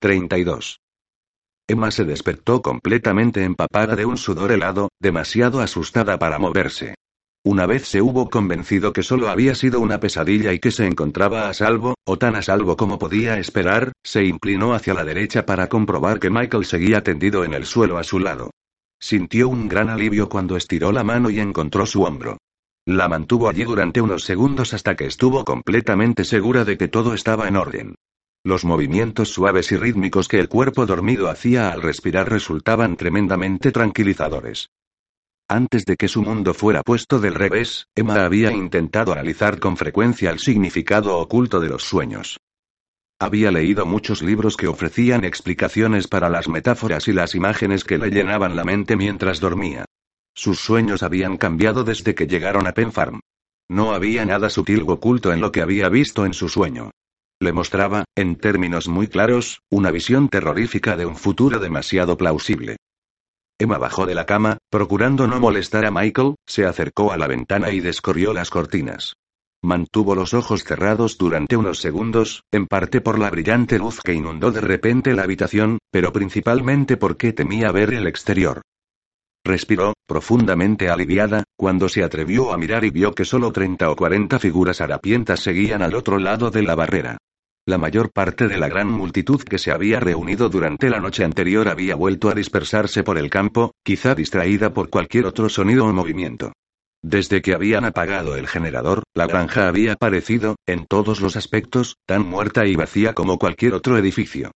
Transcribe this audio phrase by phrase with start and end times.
[0.00, 0.80] 32.
[1.68, 6.94] Emma se despertó completamente empapada de un sudor helado, demasiado asustada para moverse.
[7.44, 11.50] Una vez se hubo convencido que solo había sido una pesadilla y que se encontraba
[11.50, 15.68] a salvo, o tan a salvo como podía esperar, se inclinó hacia la derecha para
[15.68, 18.52] comprobar que Michael seguía tendido en el suelo a su lado.
[18.98, 22.38] Sintió un gran alivio cuando estiró la mano y encontró su hombro.
[22.86, 27.48] La mantuvo allí durante unos segundos hasta que estuvo completamente segura de que todo estaba
[27.48, 27.96] en orden.
[28.42, 34.70] Los movimientos suaves y rítmicos que el cuerpo dormido hacía al respirar resultaban tremendamente tranquilizadores.
[35.46, 40.30] Antes de que su mundo fuera puesto del revés, Emma había intentado analizar con frecuencia
[40.30, 42.38] el significado oculto de los sueños.
[43.18, 48.08] Había leído muchos libros que ofrecían explicaciones para las metáforas y las imágenes que le
[48.08, 49.84] llenaban la mente mientras dormía.
[50.34, 53.20] Sus sueños habían cambiado desde que llegaron a Penfarm.
[53.68, 56.90] No había nada sutil o oculto en lo que había visto en su sueño.
[57.42, 62.76] Le mostraba, en términos muy claros, una visión terrorífica de un futuro demasiado plausible.
[63.58, 67.70] Emma bajó de la cama, procurando no molestar a Michael, se acercó a la ventana
[67.70, 69.14] y descorrió las cortinas.
[69.62, 74.52] Mantuvo los ojos cerrados durante unos segundos, en parte por la brillante luz que inundó
[74.52, 78.60] de repente la habitación, pero principalmente porque temía ver el exterior.
[79.46, 84.38] Respiró, profundamente aliviada, cuando se atrevió a mirar y vio que solo treinta o cuarenta
[84.38, 87.16] figuras harapientas seguían al otro lado de la barrera.
[87.66, 91.68] La mayor parte de la gran multitud que se había reunido durante la noche anterior
[91.68, 96.52] había vuelto a dispersarse por el campo, quizá distraída por cualquier otro sonido o movimiento.
[97.02, 102.26] Desde que habían apagado el generador, la granja había parecido, en todos los aspectos, tan
[102.26, 104.52] muerta y vacía como cualquier otro edificio.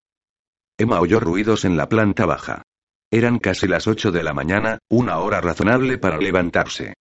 [0.78, 2.62] Emma oyó ruidos en la planta baja.
[3.10, 6.94] Eran casi las ocho de la mañana, una hora razonable para levantarse.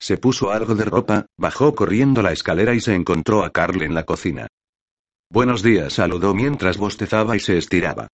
[0.00, 3.94] Se puso algo de ropa, bajó corriendo la escalera y se encontró a Carl en
[3.94, 4.48] la cocina.
[5.32, 8.08] Buenos días, saludó mientras bostezaba y se estiraba.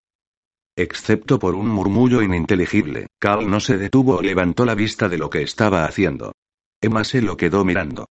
[0.77, 5.31] Excepto por un murmullo ininteligible, Carl no se detuvo o levantó la vista de lo
[5.31, 6.33] que estaba haciendo.
[6.79, 8.05] Emma se lo quedó mirando.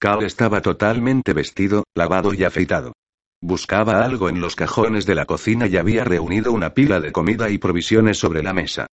[0.00, 2.94] Carl estaba totalmente vestido, lavado y afeitado.
[3.40, 7.50] Buscaba algo en los cajones de la cocina y había reunido una pila de comida
[7.50, 8.88] y provisiones sobre la mesa.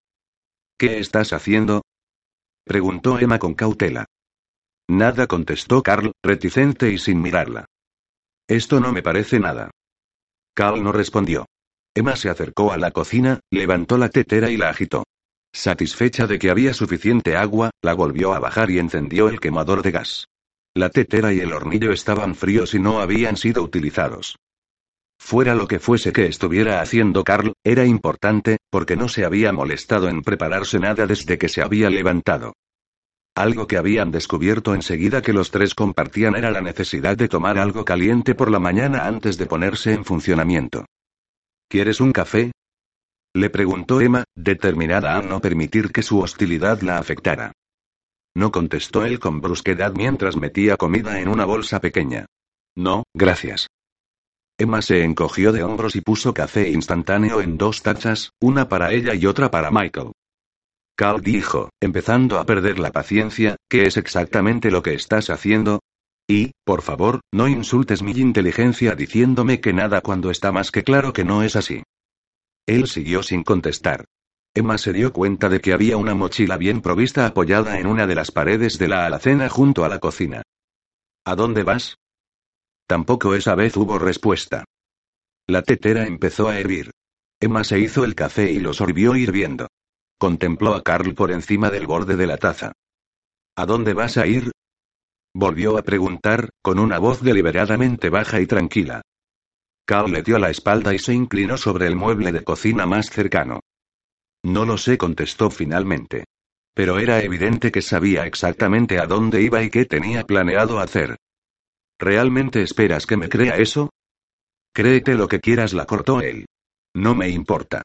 [0.78, 1.82] ¿Qué estás haciendo?
[2.66, 4.06] preguntó Emma con cautela.
[4.88, 7.66] Nada contestó Carl, reticente y sin mirarla.
[8.48, 9.72] Esto no me parece nada.
[10.54, 11.46] Carl no respondió.
[11.96, 15.04] Emma se acercó a la cocina, levantó la tetera y la agitó.
[15.54, 19.92] Satisfecha de que había suficiente agua, la volvió a bajar y encendió el quemador de
[19.92, 20.28] gas.
[20.76, 24.36] La tetera y el hornillo estaban fríos y no habían sido utilizados.
[25.18, 30.10] Fuera lo que fuese que estuviera haciendo Carl, era importante, porque no se había molestado
[30.10, 32.54] en prepararse nada desde que se había levantado.
[33.36, 37.84] Algo que habían descubierto enseguida que los tres compartían era la necesidad de tomar algo
[37.84, 40.86] caliente por la mañana antes de ponerse en funcionamiento.
[41.68, 42.54] ¿Quieres un café?
[43.34, 47.52] Le preguntó Emma, determinada a no permitir que su hostilidad la afectara.
[48.34, 52.28] No contestó él con brusquedad mientras metía comida en una bolsa pequeña.
[52.74, 53.68] No, gracias.
[54.58, 59.14] Emma se encogió de hombros y puso café instantáneo en dos tazas, una para ella
[59.14, 60.14] y otra para Michael.
[60.96, 65.82] Carl dijo, empezando a perder la paciencia, ¿qué es exactamente lo que estás haciendo?
[66.28, 71.12] Y, por favor, no insultes mi inteligencia diciéndome que nada cuando está más que claro
[71.12, 71.84] que no es así.
[72.66, 74.06] Él siguió sin contestar.
[74.54, 78.16] Emma se dio cuenta de que había una mochila bien provista apoyada en una de
[78.16, 80.44] las paredes de la alacena junto a la cocina.
[81.26, 81.98] ¿A dónde vas?
[82.88, 84.64] Tampoco esa vez hubo respuesta.
[85.48, 86.92] La tetera empezó a hervir.
[87.40, 89.68] Emma se hizo el café y lo sorbió hirviendo.
[90.18, 92.72] Contempló a Carl por encima del borde de la taza.
[93.58, 94.52] ¿A dónde vas a ir?
[95.34, 99.02] Volvió a preguntar, con una voz deliberadamente baja y tranquila.
[99.86, 103.60] Carl le dio la espalda y se inclinó sobre el mueble de cocina más cercano.
[104.44, 106.26] No lo sé, contestó finalmente.
[106.74, 111.18] Pero era evidente que sabía exactamente a dónde iba y qué tenía planeado hacer.
[112.00, 113.90] ¿Realmente esperas que me crea eso?
[114.74, 116.46] Créete lo que quieras, la cortó él.
[116.94, 117.84] No me importa.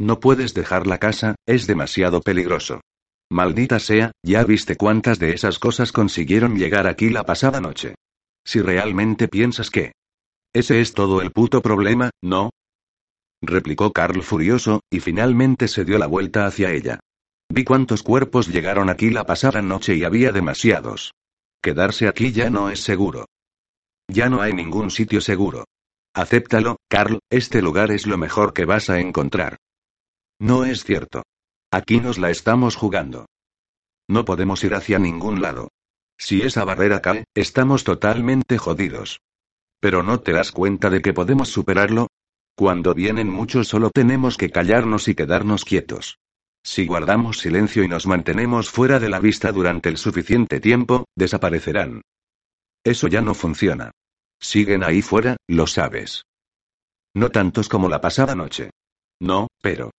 [0.00, 2.80] No puedes dejar la casa, es demasiado peligroso.
[3.30, 7.96] Maldita sea, ya viste cuántas de esas cosas consiguieron llegar aquí la pasada noche.
[8.42, 9.92] Si realmente piensas que...
[10.54, 12.48] Ese es todo el puto problema, ¿no?
[13.42, 17.00] replicó Carl furioso, y finalmente se dio la vuelta hacia ella.
[17.52, 21.12] Vi cuántos cuerpos llegaron aquí la pasada noche y había demasiados.
[21.62, 23.26] Quedarse aquí ya no es seguro.
[24.08, 25.66] Ya no hay ningún sitio seguro.
[26.14, 29.58] Acéptalo, Carl, este lugar es lo mejor que vas a encontrar.
[30.40, 31.22] No es cierto.
[31.70, 33.26] Aquí nos la estamos jugando.
[34.08, 35.68] No podemos ir hacia ningún lado.
[36.18, 39.20] Si esa barrera cae, estamos totalmente jodidos.
[39.80, 42.08] Pero ¿no te das cuenta de que podemos superarlo?
[42.56, 46.18] Cuando vienen muchos solo tenemos que callarnos y quedarnos quietos.
[46.62, 52.02] Si guardamos silencio y nos mantenemos fuera de la vista durante el suficiente tiempo, desaparecerán.
[52.82, 53.92] Eso ya no funciona.
[54.40, 56.24] Siguen ahí fuera, lo sabes.
[57.14, 58.70] No tantos como la pasada noche.
[59.20, 59.90] No, pero.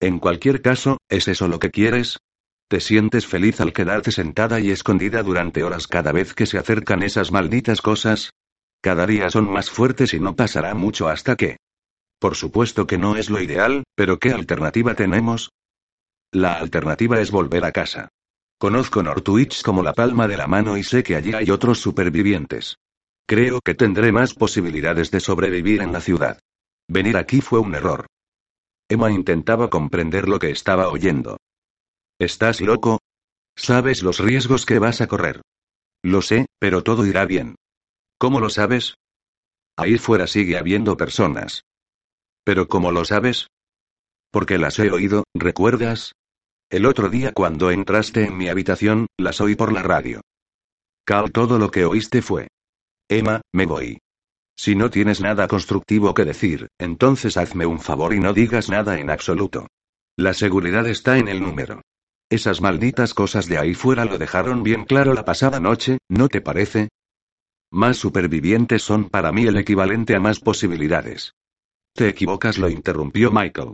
[0.00, 2.18] En cualquier caso, ¿es eso lo que quieres?
[2.68, 7.02] ¿Te sientes feliz al quedarte sentada y escondida durante horas cada vez que se acercan
[7.02, 8.30] esas malditas cosas?
[8.80, 11.58] Cada día son más fuertes y no pasará mucho hasta que...
[12.18, 15.50] Por supuesto que no es lo ideal, pero ¿qué alternativa tenemos?
[16.32, 18.08] La alternativa es volver a casa.
[18.58, 22.76] Conozco Northwich como la palma de la mano y sé que allí hay otros supervivientes.
[23.26, 26.38] Creo que tendré más posibilidades de sobrevivir en la ciudad.
[26.88, 28.06] Venir aquí fue un error.
[28.90, 31.36] Emma intentaba comprender lo que estaba oyendo.
[32.18, 32.98] ¿Estás loco?
[33.56, 35.42] Sabes los riesgos que vas a correr.
[36.02, 37.54] Lo sé, pero todo irá bien.
[38.18, 38.96] ¿Cómo lo sabes?
[39.76, 41.62] Ahí fuera sigue habiendo personas.
[42.44, 43.46] ¿Pero cómo lo sabes?
[44.32, 46.12] Porque las he oído, ¿recuerdas?
[46.68, 50.20] El otro día cuando entraste en mi habitación, las oí por la radio.
[51.04, 52.48] Cal, todo lo que oíste fue.
[53.08, 53.98] Emma, me voy.
[54.62, 59.00] Si no tienes nada constructivo que decir, entonces hazme un favor y no digas nada
[59.00, 59.68] en absoluto.
[60.18, 61.80] La seguridad está en el número.
[62.28, 66.42] Esas malditas cosas de ahí fuera lo dejaron bien claro la pasada noche, ¿no te
[66.42, 66.90] parece?
[67.72, 71.32] Más supervivientes son para mí el equivalente a más posibilidades.
[71.94, 73.72] Te equivocas, lo interrumpió Michael.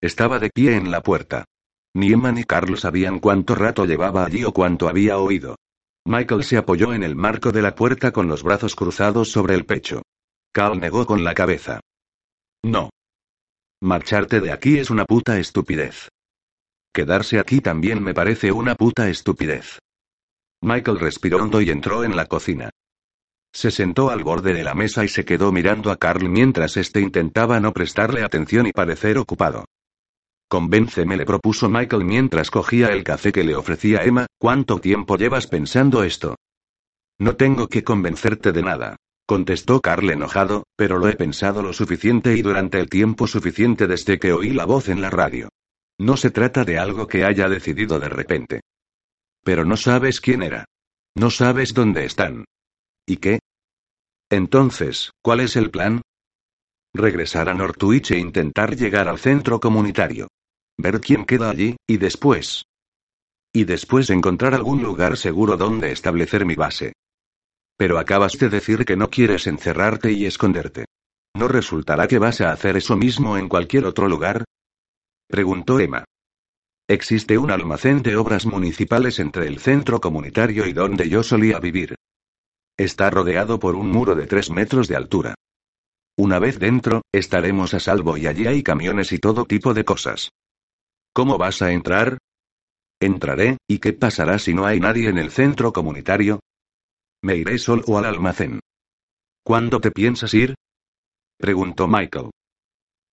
[0.00, 1.46] Estaba de pie en la puerta.
[1.94, 5.56] Ni Emma ni Carlos sabían cuánto rato llevaba allí o cuánto había oído.
[6.08, 9.66] Michael se apoyó en el marco de la puerta con los brazos cruzados sobre el
[9.66, 10.02] pecho.
[10.52, 11.80] Carl negó con la cabeza.
[12.62, 12.90] No.
[13.82, 16.08] Marcharte de aquí es una puta estupidez.
[16.94, 19.80] Quedarse aquí también me parece una puta estupidez.
[20.62, 22.70] Michael respiró hondo y entró en la cocina.
[23.52, 27.00] Se sentó al borde de la mesa y se quedó mirando a Carl mientras éste
[27.00, 29.64] intentaba no prestarle atención y parecer ocupado.
[30.48, 34.26] Convénceme, le propuso Michael mientras cogía el café que le ofrecía Emma.
[34.38, 36.36] ¿Cuánto tiempo llevas pensando esto?
[37.18, 38.96] No tengo que convencerte de nada.
[39.26, 44.20] Contestó Carl enojado, pero lo he pensado lo suficiente y durante el tiempo suficiente desde
[44.20, 45.48] que oí la voz en la radio.
[45.98, 48.60] No se trata de algo que haya decidido de repente.
[49.42, 50.64] Pero no sabes quién era.
[51.16, 52.44] No sabes dónde están.
[53.04, 53.40] ¿Y qué?
[54.30, 56.02] Entonces, ¿cuál es el plan?
[56.96, 60.28] Regresar a Northwich e intentar llegar al centro comunitario.
[60.78, 62.64] Ver quién queda allí, y después.
[63.52, 66.94] Y después encontrar algún lugar seguro donde establecer mi base.
[67.76, 70.86] Pero acabas de decir que no quieres encerrarte y esconderte.
[71.34, 74.44] ¿No resultará que vas a hacer eso mismo en cualquier otro lugar?
[75.28, 76.04] Preguntó Emma.
[76.88, 81.94] Existe un almacén de obras municipales entre el centro comunitario y donde yo solía vivir.
[82.78, 85.34] Está rodeado por un muro de tres metros de altura.
[86.18, 90.30] Una vez dentro, estaremos a salvo y allí hay camiones y todo tipo de cosas.
[91.12, 92.18] ¿Cómo vas a entrar?
[93.00, 96.40] Entraré, ¿y qué pasará si no hay nadie en el centro comunitario?
[97.22, 98.60] Me iré solo al almacén.
[99.44, 100.54] ¿Cuándo te piensas ir?
[101.38, 102.30] preguntó Michael.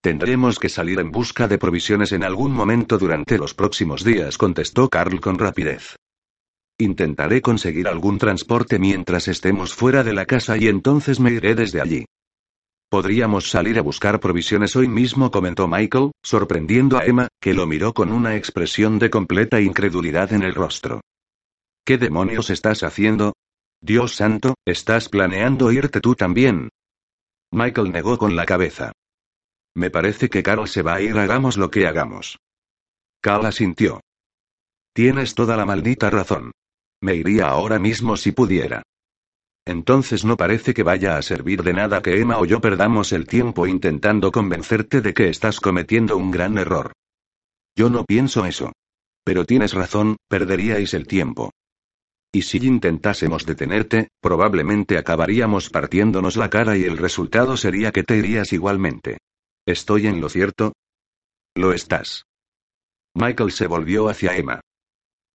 [0.01, 4.89] Tendremos que salir en busca de provisiones en algún momento durante los próximos días, contestó
[4.89, 5.97] Carl con rapidez.
[6.77, 11.81] Intentaré conseguir algún transporte mientras estemos fuera de la casa y entonces me iré desde
[11.81, 12.05] allí.
[12.93, 17.91] Podríamos salir a buscar provisiones hoy mismo, comentó Michael, sorprendiendo a Emma, que lo miró
[17.95, 21.01] con una expresión de completa incredulidad en el rostro.
[21.83, 23.33] ¿Qué demonios estás haciendo?
[23.81, 26.69] Dios santo, ¿estás planeando irte tú también?
[27.51, 28.91] Michael negó con la cabeza.
[29.73, 32.37] Me parece que Carl se va a ir, hagamos lo que hagamos.
[33.21, 34.01] Carl asintió.
[34.93, 36.51] Tienes toda la maldita razón.
[37.01, 38.83] Me iría ahora mismo si pudiera.
[39.65, 43.27] Entonces no parece que vaya a servir de nada que Emma o yo perdamos el
[43.27, 46.91] tiempo intentando convencerte de que estás cometiendo un gran error.
[47.75, 48.73] Yo no pienso eso.
[49.23, 51.51] Pero tienes razón, perderíais el tiempo.
[52.33, 58.17] Y si intentásemos detenerte, probablemente acabaríamos partiéndonos la cara y el resultado sería que te
[58.17, 59.19] irías igualmente.
[59.65, 60.73] ¿Estoy en lo cierto?
[61.55, 62.25] Lo estás.
[63.13, 64.59] Michael se volvió hacia Emma.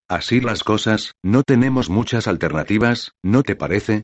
[0.09, 4.03] Así las cosas, no tenemos muchas alternativas, ¿no te parece?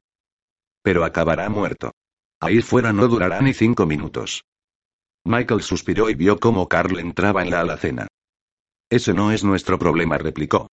[0.84, 1.92] Pero acabará muerto.
[2.40, 4.44] Ahí fuera no durará ni cinco minutos.
[5.24, 8.06] Michael suspiró y vio cómo Carl entraba en la alacena.
[8.90, 10.68] Ese no es nuestro problema, replicó.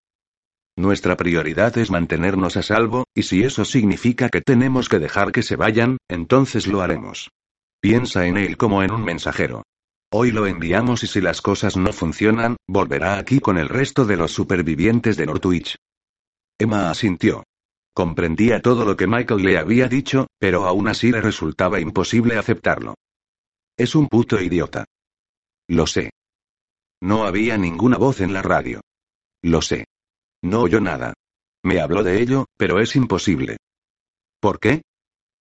[0.77, 5.43] Nuestra prioridad es mantenernos a salvo, y si eso significa que tenemos que dejar que
[5.43, 7.29] se vayan, entonces lo haremos.
[7.79, 9.63] Piensa en él como en un mensajero.
[10.11, 14.17] Hoy lo enviamos y si las cosas no funcionan, volverá aquí con el resto de
[14.17, 15.77] los supervivientes de Northwich.
[16.59, 17.43] Emma asintió.
[17.93, 22.95] Comprendía todo lo que Michael le había dicho, pero aún así le resultaba imposible aceptarlo.
[23.77, 24.85] Es un puto idiota.
[25.67, 26.11] Lo sé.
[27.01, 28.81] No había ninguna voz en la radio.
[29.41, 29.85] Lo sé.
[30.43, 31.13] No oyó nada.
[31.63, 33.57] Me habló de ello, pero es imposible.
[34.39, 34.81] ¿Por qué?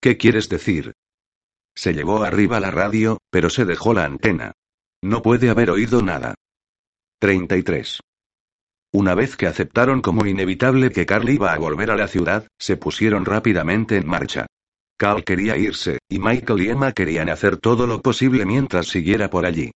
[0.00, 0.92] ¿Qué quieres decir?
[1.74, 4.52] Se llevó arriba la radio, pero se dejó la antena.
[5.02, 6.34] No puede haber oído nada.
[7.20, 8.00] 33.
[8.92, 12.76] Una vez que aceptaron como inevitable que Carl iba a volver a la ciudad, se
[12.76, 14.46] pusieron rápidamente en marcha.
[14.98, 19.46] Carl quería irse, y Michael y Emma querían hacer todo lo posible mientras siguiera por
[19.46, 19.70] allí.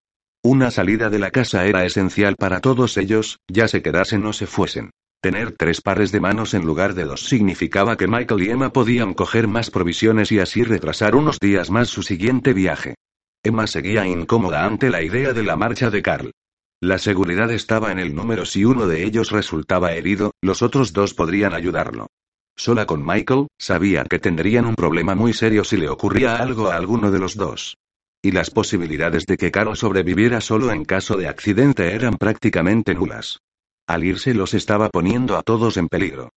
[0.43, 4.48] Una salida de la casa era esencial para todos ellos, ya se quedasen o se
[4.48, 4.89] fuesen.
[5.22, 9.13] Tener tres pares de manos en lugar de dos significaba que Michael y Emma podían
[9.13, 12.96] coger más provisiones y así retrasar unos días más su siguiente viaje.
[13.41, 16.32] Emma seguía incómoda ante la idea de la marcha de Carl.
[16.84, 21.13] La seguridad estaba en el número si uno de ellos resultaba herido, los otros dos
[21.13, 22.08] podrían ayudarlo.
[22.58, 26.75] Sola con Michael, sabía que tendrían un problema muy serio si le ocurría algo a
[26.75, 27.78] alguno de los dos.
[28.22, 33.40] Y las posibilidades de que Carl sobreviviera solo en caso de accidente eran prácticamente nulas.
[33.88, 36.32] Al irse los estaba poniendo a todos en peligro.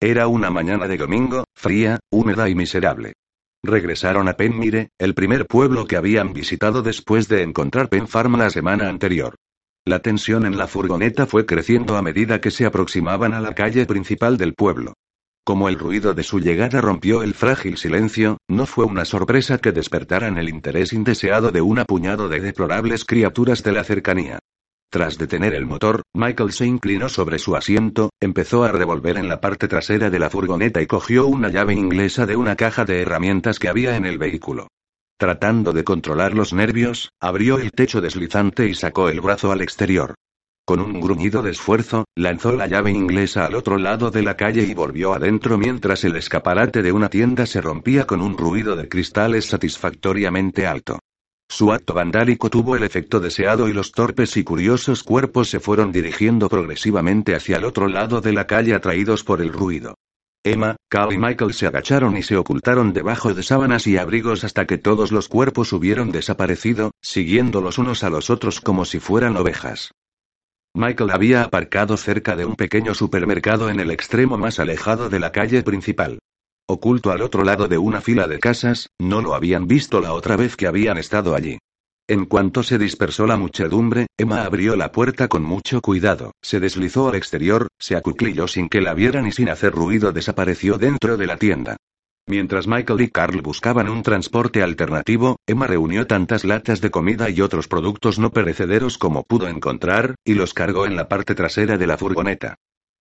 [0.00, 3.14] Era una mañana de domingo, fría, húmeda y miserable.
[3.62, 8.90] Regresaron a Penmire, el primer pueblo que habían visitado después de encontrar Penn la semana
[8.90, 9.34] anterior.
[9.84, 13.84] La tensión en la furgoneta fue creciendo a medida que se aproximaban a la calle
[13.84, 14.94] principal del pueblo.
[15.44, 19.72] Como el ruido de su llegada rompió el frágil silencio, no fue una sorpresa que
[19.72, 24.38] despertaran el interés indeseado de un puñado de deplorables criaturas de la cercanía.
[24.88, 29.40] Tras detener el motor, Michael se inclinó sobre su asiento, empezó a revolver en la
[29.40, 33.58] parte trasera de la furgoneta y cogió una llave inglesa de una caja de herramientas
[33.58, 34.68] que había en el vehículo.
[35.22, 40.16] Tratando de controlar los nervios, abrió el techo deslizante y sacó el brazo al exterior.
[40.66, 44.64] Con un gruñido de esfuerzo, lanzó la llave inglesa al otro lado de la calle
[44.64, 48.88] y volvió adentro mientras el escaparate de una tienda se rompía con un ruido de
[48.88, 50.98] cristales satisfactoriamente alto.
[51.48, 55.92] Su acto vandálico tuvo el efecto deseado y los torpes y curiosos cuerpos se fueron
[55.92, 59.94] dirigiendo progresivamente hacia el otro lado de la calle atraídos por el ruido.
[60.44, 64.66] Emma, Carl y Michael se agacharon y se ocultaron debajo de sábanas y abrigos hasta
[64.66, 69.36] que todos los cuerpos hubieron desaparecido, siguiendo los unos a los otros como si fueran
[69.36, 69.92] ovejas.
[70.74, 75.30] Michael había aparcado cerca de un pequeño supermercado en el extremo más alejado de la
[75.30, 76.18] calle principal.
[76.66, 80.36] Oculto al otro lado de una fila de casas, no lo habían visto la otra
[80.36, 81.58] vez que habían estado allí.
[82.08, 87.08] En cuanto se dispersó la muchedumbre, Emma abrió la puerta con mucho cuidado, se deslizó
[87.08, 91.26] al exterior, se acuclilló sin que la vieran y sin hacer ruido desapareció dentro de
[91.26, 91.76] la tienda.
[92.26, 97.40] Mientras Michael y Carl buscaban un transporte alternativo, Emma reunió tantas latas de comida y
[97.40, 101.86] otros productos no perecederos como pudo encontrar, y los cargó en la parte trasera de
[101.86, 102.56] la furgoneta.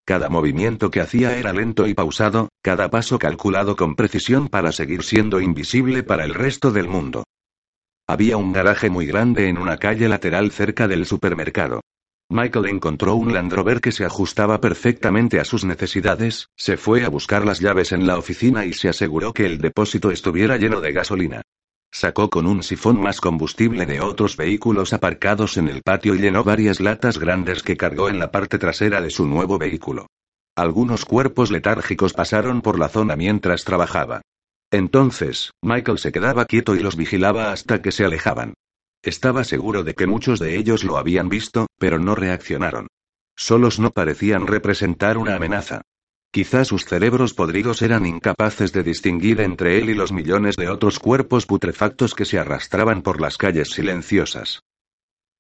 [0.06, 5.02] Cada movimiento que hacía era lento y pausado, cada paso calculado con precisión para seguir
[5.02, 7.24] siendo invisible para el resto del mundo.
[8.10, 11.80] Había un garaje muy grande en una calle lateral cerca del supermercado.
[12.28, 17.08] Michael encontró un Land Rover que se ajustaba perfectamente a sus necesidades, se fue a
[17.08, 20.90] buscar las llaves en la oficina y se aseguró que el depósito estuviera lleno de
[20.90, 21.42] gasolina.
[21.92, 26.42] Sacó con un sifón más combustible de otros vehículos aparcados en el patio y llenó
[26.42, 30.08] varias latas grandes que cargó en la parte trasera de su nuevo vehículo.
[30.56, 34.22] Algunos cuerpos letárgicos pasaron por la zona mientras trabajaba.
[34.70, 38.54] Entonces, Michael se quedaba quieto y los vigilaba hasta que se alejaban.
[39.02, 42.86] Estaba seguro de que muchos de ellos lo habían visto, pero no reaccionaron.
[43.36, 45.80] Solos no parecían representar una amenaza.
[46.32, 51.00] Quizá sus cerebros podridos eran incapaces de distinguir entre él y los millones de otros
[51.00, 54.60] cuerpos putrefactos que se arrastraban por las calles silenciosas.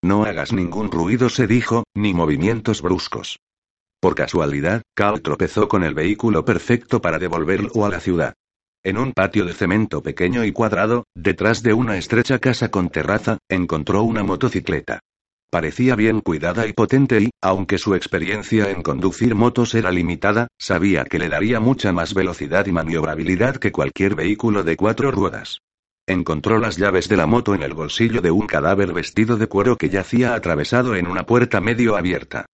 [0.02, 3.38] No hagas ningún ruido, se dijo, ni movimientos bruscos.
[4.00, 8.34] Por casualidad, Carl tropezó con el vehículo perfecto para devolverlo a la ciudad.
[8.82, 13.36] En un patio de cemento pequeño y cuadrado, detrás de una estrecha casa con terraza,
[13.46, 15.00] encontró una motocicleta.
[15.50, 21.04] Parecía bien cuidada y potente y, aunque su experiencia en conducir motos era limitada, sabía
[21.04, 25.58] que le daría mucha más velocidad y maniobrabilidad que cualquier vehículo de cuatro ruedas.
[26.06, 29.76] Encontró las llaves de la moto en el bolsillo de un cadáver vestido de cuero
[29.76, 32.46] que yacía atravesado en una puerta medio abierta.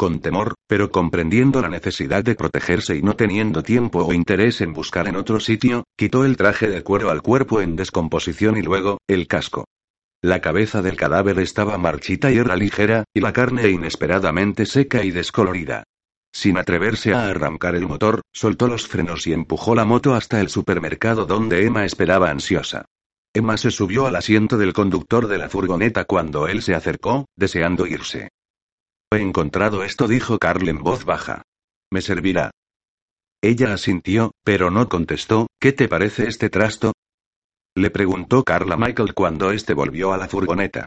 [0.00, 4.72] Con temor, pero comprendiendo la necesidad de protegerse y no teniendo tiempo o interés en
[4.72, 8.96] buscar en otro sitio, quitó el traje de cuero al cuerpo en descomposición y luego,
[9.06, 9.66] el casco.
[10.22, 15.10] La cabeza del cadáver estaba marchita y era ligera, y la carne inesperadamente seca y
[15.10, 15.84] descolorida.
[16.32, 20.48] Sin atreverse a arrancar el motor, soltó los frenos y empujó la moto hasta el
[20.48, 22.86] supermercado donde Emma esperaba ansiosa.
[23.34, 27.86] Emma se subió al asiento del conductor de la furgoneta cuando él se acercó, deseando
[27.86, 28.30] irse.
[29.12, 31.42] He encontrado esto, dijo Carl en voz baja.
[31.90, 32.52] Me servirá.
[33.42, 35.48] Ella asintió, pero no contestó.
[35.58, 36.92] ¿Qué te parece este trasto?
[37.74, 40.86] Le preguntó Carl a Michael cuando éste volvió a la furgoneta.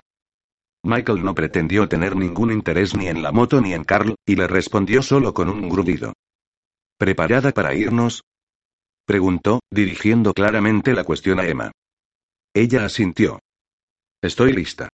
[0.85, 4.47] Michael no pretendió tener ningún interés ni en la moto ni en Carl, y le
[4.47, 6.13] respondió solo con un grudido.
[6.97, 8.23] ¿Preparada para irnos?
[9.05, 11.71] preguntó, dirigiendo claramente la cuestión a Emma.
[12.53, 13.39] Ella asintió.
[14.21, 14.87] Estoy lista.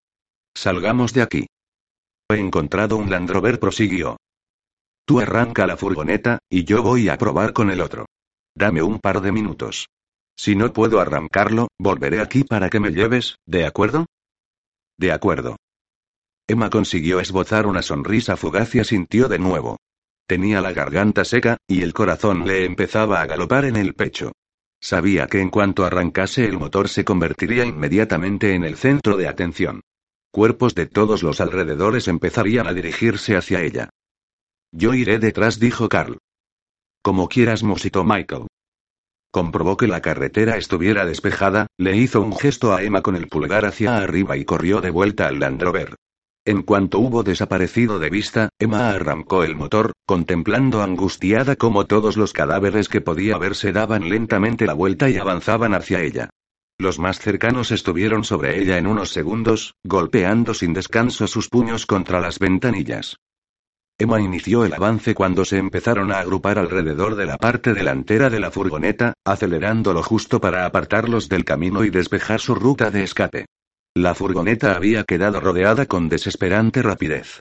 [0.56, 1.46] Salgamos de aquí.
[2.32, 4.16] He encontrado un Land Rover, prosiguió.
[5.04, 8.06] Tú arranca la furgoneta, y yo voy a probar con el otro.
[8.54, 9.88] Dame un par de minutos.
[10.36, 14.06] Si no puedo arrancarlo, volveré aquí para que me lleves, ¿de acuerdo?
[14.96, 15.56] De acuerdo.
[16.46, 19.78] Emma consiguió esbozar una sonrisa fugaz y asintió de nuevo.
[20.28, 24.32] Tenía la garganta seca, y el corazón le empezaba a galopar en el pecho.
[24.80, 29.80] Sabía que en cuanto arrancase el motor se convertiría inmediatamente en el centro de atención.
[30.32, 33.90] Cuerpos de todos los alrededores empezarían a dirigirse hacia ella.
[34.70, 36.18] Yo iré detrás, dijo Carl.
[37.02, 38.46] Como quieras, musitó Michael.
[39.32, 43.64] Comprobó que la carretera estuviera despejada, le hizo un gesto a Emma con el pulgar
[43.64, 45.96] hacia arriba y corrió de vuelta al Land Rover.
[46.44, 52.32] En cuanto hubo desaparecido de vista, Emma arrancó el motor, contemplando angustiada cómo todos los
[52.32, 56.30] cadáveres que podía ver se daban lentamente la vuelta y avanzaban hacia ella.
[56.80, 62.20] Los más cercanos estuvieron sobre ella en unos segundos, golpeando sin descanso sus puños contra
[62.20, 63.18] las ventanillas.
[63.98, 68.40] Emma inició el avance cuando se empezaron a agrupar alrededor de la parte delantera de
[68.40, 73.44] la furgoneta, acelerando lo justo para apartarlos del camino y despejar su ruta de escape.
[73.94, 77.40] La furgoneta había quedado rodeada con desesperante rapidez.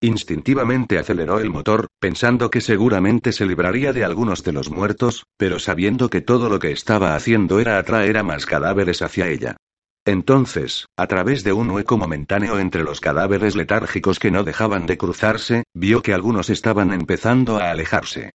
[0.00, 5.58] Instintivamente aceleró el motor, pensando que seguramente se libraría de algunos de los muertos, pero
[5.58, 9.56] sabiendo que todo lo que estaba haciendo era atraer a más cadáveres hacia ella.
[10.04, 14.96] Entonces, a través de un hueco momentáneo entre los cadáveres letárgicos que no dejaban de
[14.96, 18.30] cruzarse, vio que algunos estaban empezando a alejarse.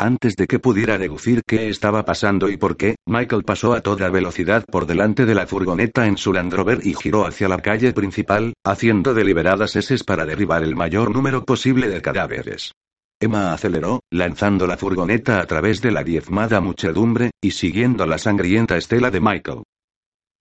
[0.00, 4.10] Antes de que pudiera deducir qué estaba pasando y por qué, Michael pasó a toda
[4.10, 7.92] velocidad por delante de la furgoneta en su Land Rover y giró hacia la calle
[7.92, 12.72] principal, haciendo deliberadas eses para derribar el mayor número posible de cadáveres.
[13.20, 18.76] Emma aceleró, lanzando la furgoneta a través de la diezmada muchedumbre, y siguiendo la sangrienta
[18.76, 19.62] estela de Michael.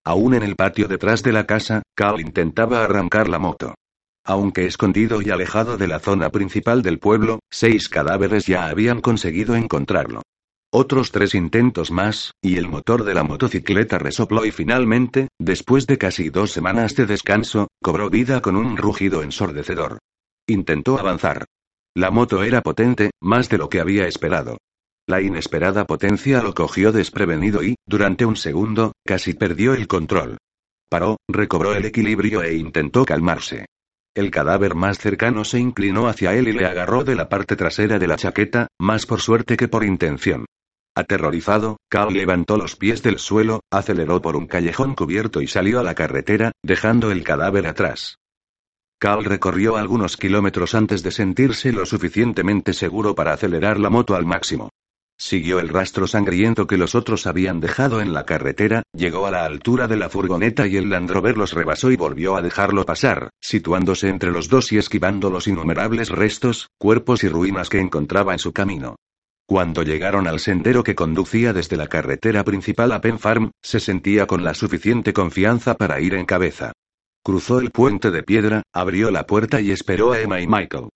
[0.04, 3.76] Aún en el patio detrás de la casa, Carl intentaba arrancar la moto.
[4.26, 9.56] Aunque escondido y alejado de la zona principal del pueblo, seis cadáveres ya habían conseguido
[9.56, 10.22] encontrarlo.
[10.72, 15.98] Otros tres intentos más, y el motor de la motocicleta resopló y finalmente, después de
[15.98, 20.00] casi dos semanas de descanso, cobró vida con un rugido ensordecedor.
[20.48, 21.46] Intentó avanzar.
[21.96, 24.58] La moto era potente, más de lo que había esperado.
[25.06, 30.38] La inesperada potencia lo cogió desprevenido y, durante un segundo, casi perdió el control.
[30.90, 33.66] Paró, recobró el equilibrio e intentó calmarse.
[34.16, 37.98] El cadáver más cercano se inclinó hacia él y le agarró de la parte trasera
[37.98, 40.46] de la chaqueta, más por suerte que por intención.
[40.96, 45.84] Aterrorizado, Carl levantó los pies del suelo, aceleró por un callejón cubierto y salió a
[45.84, 48.18] la carretera, dejando el cadáver atrás.
[49.00, 54.26] Carl recorrió algunos kilómetros antes de sentirse lo suficientemente seguro para acelerar la moto al
[54.26, 54.70] máximo.
[55.26, 59.46] Siguió el rastro sangriento que los otros habían dejado en la carretera, llegó a la
[59.46, 63.30] altura de la furgoneta y el Land Rover los rebasó y volvió a dejarlo pasar,
[63.40, 68.40] situándose entre los dos y esquivando los innumerables restos, cuerpos y ruinas que encontraba en
[68.40, 68.98] su camino.
[69.48, 74.28] Cuando llegaron al sendero que conducía desde la carretera principal a Penn Farm, se sentía
[74.28, 76.74] con la suficiente confianza para ir en cabeza.
[77.24, 80.90] Cruzó el puente de piedra, abrió la puerta y esperó a Emma y Michael.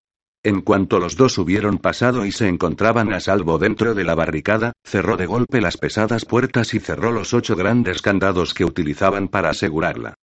[0.44, 4.72] En cuanto los dos hubieron pasado y se encontraban a salvo dentro de la barricada,
[4.84, 9.50] cerró de golpe las pesadas puertas y cerró los ocho grandes candados que utilizaban para
[9.50, 10.14] asegurarla.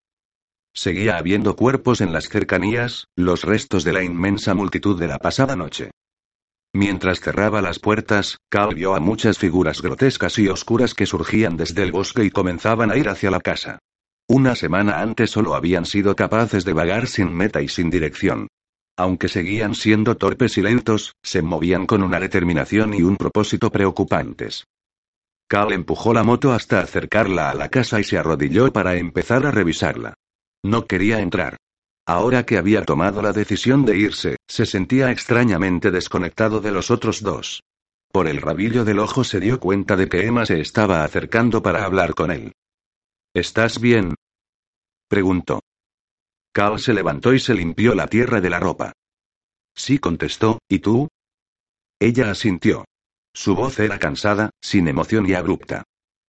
[0.73, 5.55] Seguía habiendo cuerpos en las cercanías, los restos de la inmensa multitud de la pasada
[5.55, 5.91] noche.
[6.73, 11.83] Mientras cerraba las puertas, Cal vio a muchas figuras grotescas y oscuras que surgían desde
[11.83, 13.79] el bosque y comenzaban a ir hacia la casa.
[14.27, 18.47] Una semana antes solo habían sido capaces de vagar sin meta y sin dirección.
[18.97, 24.65] Aunque seguían siendo torpes y lentos, se movían con una determinación y un propósito preocupantes.
[25.47, 29.51] Cal empujó la moto hasta acercarla a la casa y se arrodilló para empezar a
[29.51, 30.15] revisarla.
[30.63, 31.57] No quería entrar.
[32.07, 37.21] Ahora que había tomado la decisión de irse, se sentía extrañamente desconectado de los otros
[37.21, 37.61] dos.
[38.11, 41.83] Por el rabillo del ojo se dio cuenta de que Emma se estaba acercando para
[41.83, 42.53] hablar con él.
[43.33, 44.15] ¿Estás bien?
[45.09, 45.59] Preguntó.
[46.55, 48.93] Carl se levantó y se limpió la tierra de la ropa.
[49.75, 51.09] Sí contestó, ¿y tú?
[51.99, 52.85] Ella asintió.
[53.33, 55.83] Su voz era cansada, sin emoción y abrupta.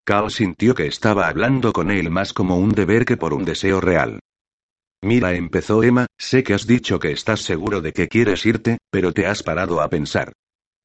[0.05, 3.81] Carl sintió que estaba hablando con él más como un deber que por un deseo
[3.81, 4.19] real.
[5.01, 9.13] Mira, empezó Emma, sé que has dicho que estás seguro de que quieres irte, pero
[9.13, 10.33] te has parado a pensar.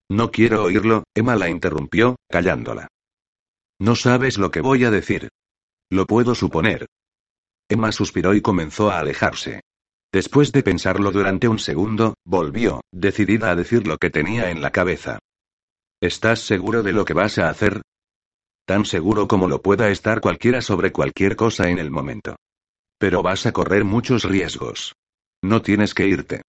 [0.08, 2.90] No quiero oírlo, Emma la interrumpió, callándola.
[3.80, 5.30] No sabes lo que voy a decir.
[5.90, 6.86] Lo puedo suponer.
[7.72, 9.62] Emma suspiró y comenzó a alejarse.
[10.12, 14.72] Después de pensarlo durante un segundo, volvió, decidida a decir lo que tenía en la
[14.72, 15.20] cabeza.
[16.02, 17.82] ¿Estás seguro de lo que vas a hacer?
[18.66, 22.36] Tan seguro como lo pueda estar cualquiera sobre cualquier cosa en el momento.
[22.98, 24.94] Pero vas a correr muchos riesgos.
[25.42, 26.42] No tienes que irte.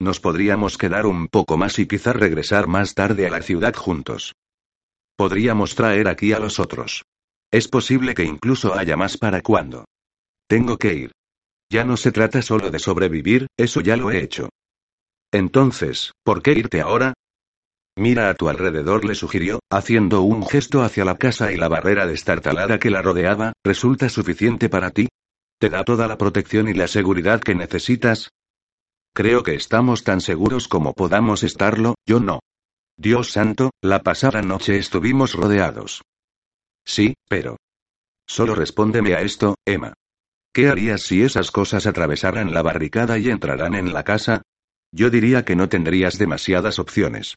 [0.00, 4.32] Nos podríamos quedar un poco más y quizá regresar más tarde a la ciudad juntos.
[5.14, 7.04] Podríamos traer aquí a los otros.
[7.50, 9.84] Es posible que incluso haya más para cuando.
[10.50, 11.12] Tengo que ir.
[11.70, 14.48] Ya no se trata solo de sobrevivir, eso ya lo he hecho.
[15.32, 17.14] Entonces, ¿por qué irte ahora?
[17.96, 22.08] Mira a tu alrededor, le sugirió, haciendo un gesto hacia la casa y la barrera
[22.08, 25.06] destartalada que la rodeaba, ¿resulta suficiente para ti?
[25.60, 28.30] ¿Te da toda la protección y la seguridad que necesitas?
[29.14, 32.40] Creo que estamos tan seguros como podamos estarlo, yo no.
[32.96, 36.02] Dios santo, la pasada noche estuvimos rodeados.
[36.84, 37.56] Sí, pero.
[38.26, 39.94] Solo respóndeme a esto, Emma.
[40.52, 44.42] ¿Qué harías si esas cosas atravesaran la barricada y entraran en la casa?
[44.92, 47.36] Yo diría que no tendrías demasiadas opciones.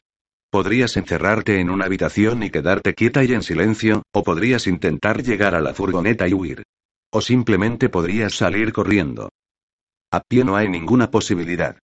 [0.50, 5.54] Podrías encerrarte en una habitación y quedarte quieta y en silencio, o podrías intentar llegar
[5.54, 6.64] a la furgoneta y huir.
[7.12, 9.28] O simplemente podrías salir corriendo.
[10.10, 11.78] A pie no hay ninguna posibilidad.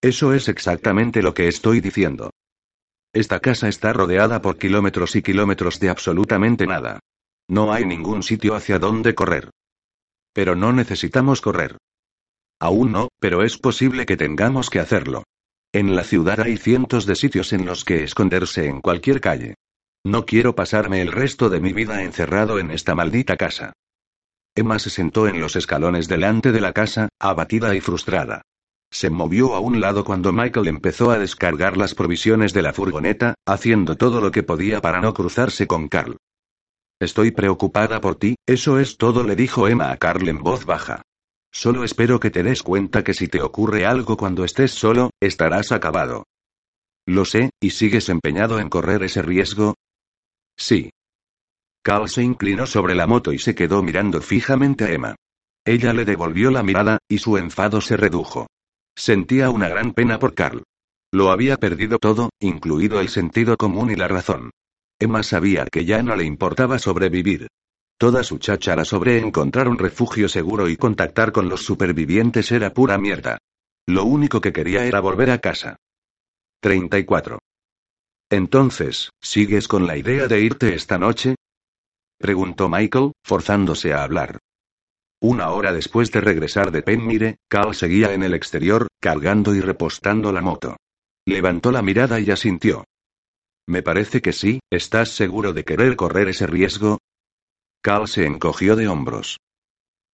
[0.00, 2.30] Eso es exactamente lo que estoy diciendo.
[3.12, 7.00] Esta casa está rodeada por kilómetros y kilómetros de absolutamente nada.
[7.48, 9.50] No hay ningún sitio hacia donde correr.
[10.34, 11.78] Pero no necesitamos correr.
[12.60, 15.24] Aún no, pero es posible que tengamos que hacerlo.
[15.72, 19.54] En la ciudad hay cientos de sitios en los que esconderse en cualquier calle.
[20.04, 23.72] No quiero pasarme el resto de mi vida encerrado en esta maldita casa.
[24.54, 28.42] Emma se sentó en los escalones delante de la casa, abatida y frustrada.
[28.92, 33.34] Se movió a un lado cuando Michael empezó a descargar las provisiones de la furgoneta,
[33.46, 36.18] haciendo todo lo que podía para no cruzarse con Carl.
[37.00, 41.02] Estoy preocupada por ti, eso es todo, le dijo Emma a Carl en voz baja.
[41.52, 45.72] Solo espero que te des cuenta que si te ocurre algo cuando estés solo, estarás
[45.72, 46.24] acabado.
[47.06, 49.74] Lo sé, ¿y sigues empeñado en correr ese riesgo?
[50.56, 50.90] Sí.
[51.82, 55.16] Carl se inclinó sobre la moto y se quedó mirando fijamente a Emma.
[55.66, 58.46] Ella le devolvió la mirada, y su enfado se redujo.
[58.96, 60.62] Sentía una gran pena por Carl.
[61.12, 64.50] Lo había perdido todo, incluido el sentido común y la razón.
[64.98, 67.48] Emma sabía que ya no le importaba sobrevivir.
[67.98, 72.98] Toda su cháchara sobre encontrar un refugio seguro y contactar con los supervivientes era pura
[72.98, 73.38] mierda.
[73.86, 75.76] Lo único que quería era volver a casa.
[76.60, 77.38] 34.
[78.30, 81.36] Entonces, ¿sigues con la idea de irte esta noche?
[82.18, 84.38] preguntó Michael, forzándose a hablar.
[85.20, 90.32] Una hora después de regresar de Penmire, Carl seguía en el exterior, cargando y repostando
[90.32, 90.76] la moto.
[91.26, 92.84] Levantó la mirada y asintió.
[93.66, 96.98] Me parece que sí, ¿estás seguro de querer correr ese riesgo?
[97.82, 99.38] Carl se encogió de hombros.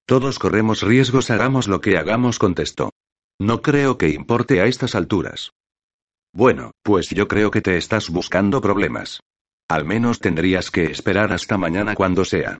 [0.07, 2.91] Todos corremos riesgos, hagamos lo que hagamos, contestó.
[3.41, 5.53] No creo que importe a estas alturas.
[6.33, 9.21] Bueno, pues yo creo que te estás buscando problemas.
[9.69, 12.59] Al menos tendrías que esperar hasta mañana cuando sea.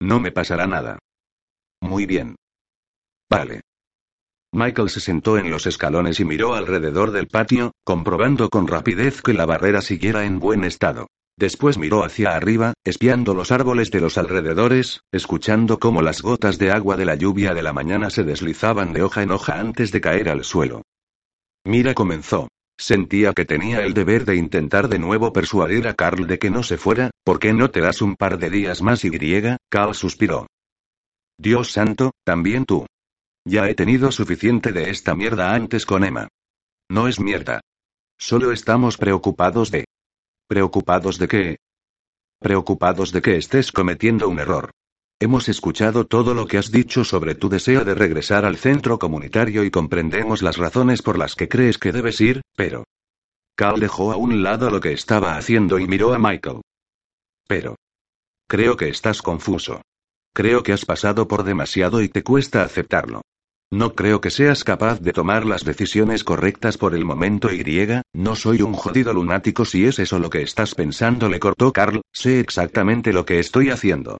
[0.00, 0.98] No me pasará nada.
[1.80, 2.36] Muy bien.
[3.28, 3.60] Vale.
[4.52, 9.32] Michael se sentó en los escalones y miró alrededor del patio, comprobando con rapidez que
[9.32, 11.06] la barrera siguiera en buen estado.
[11.36, 16.72] Después miró hacia arriba, espiando los árboles de los alrededores, escuchando cómo las gotas de
[16.72, 20.00] agua de la lluvia de la mañana se deslizaban de hoja en hoja antes de
[20.00, 20.82] caer al suelo.
[21.64, 22.48] Mira comenzó.
[22.76, 26.62] Sentía que tenía el deber de intentar de nuevo persuadir a Carl de que no
[26.62, 29.10] se fuera, ¿por qué no te das un par de días más y?
[29.70, 30.46] Carl suspiró.
[31.38, 32.86] Dios santo, también tú.
[33.44, 36.28] Ya he tenido suficiente de esta mierda antes con Emma.
[36.90, 37.60] No es mierda.
[38.18, 39.86] Solo estamos preocupados de...
[40.46, 41.56] ¿Preocupados de qué?
[42.38, 44.70] Preocupados de que estés cometiendo un error.
[45.18, 49.64] Hemos escuchado todo lo que has dicho sobre tu deseo de regresar al centro comunitario
[49.64, 52.84] y comprendemos las razones por las que crees que debes ir, pero...
[53.54, 56.62] Carl dejó a un lado lo que estaba haciendo y miró a Michael.
[57.46, 57.76] Pero...
[58.48, 59.82] Creo que estás confuso.
[60.34, 63.22] Creo que has pasado por demasiado y te cuesta aceptarlo.
[63.72, 67.62] No creo que seas capaz de tomar las decisiones correctas por el momento y
[68.12, 72.02] no soy un jodido lunático si es eso lo que estás pensando, le cortó Carl,
[72.12, 74.18] sé exactamente lo que estoy haciendo.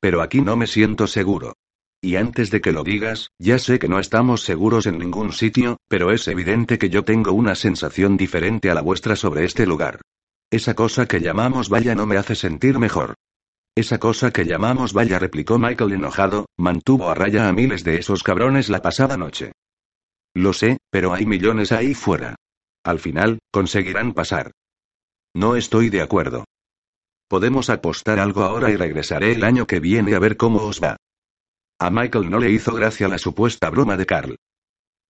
[0.00, 1.54] Pero aquí no me siento seguro.
[2.00, 5.78] Y antes de que lo digas, ya sé que no estamos seguros en ningún sitio,
[5.88, 10.00] pero es evidente que yo tengo una sensación diferente a la vuestra sobre este lugar.
[10.50, 13.14] Esa cosa que llamamos valla no me hace sentir mejor.
[13.74, 18.22] Esa cosa que llamamos valla, replicó Michael enojado, mantuvo a raya a miles de esos
[18.22, 19.52] cabrones la pasada noche.
[20.34, 22.36] Lo sé, pero hay millones ahí fuera.
[22.84, 24.52] Al final, conseguirán pasar.
[25.34, 26.44] No estoy de acuerdo.
[27.28, 30.96] Podemos apostar algo ahora y regresaré el año que viene a ver cómo os va.
[31.78, 34.36] A Michael no le hizo gracia la supuesta broma de Carl.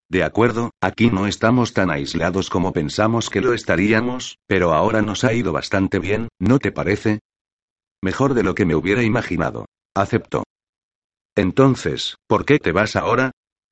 [0.09, 5.25] De acuerdo, aquí no estamos tan aislados como pensamos que lo estaríamos, pero ahora nos
[5.25, 7.21] ha ido bastante bien, ¿no te parece?
[8.03, 9.67] Mejor de lo que me hubiera imaginado.
[9.95, 10.45] Acepto.
[11.37, 13.31] Entonces, ¿por qué te vas ahora?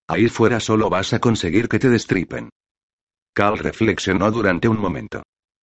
[0.08, 2.50] Ahí fuera solo vas a conseguir que te destripen.
[3.34, 5.22] Carl reflexionó durante un momento.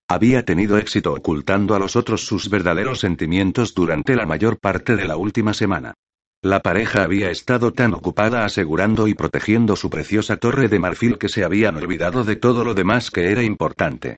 [0.09, 5.05] Había tenido éxito ocultando a los otros sus verdaderos sentimientos durante la mayor parte de
[5.05, 5.93] la última semana.
[6.41, 11.29] La pareja había estado tan ocupada asegurando y protegiendo su preciosa torre de marfil que
[11.29, 14.17] se habían olvidado de todo lo demás que era importante.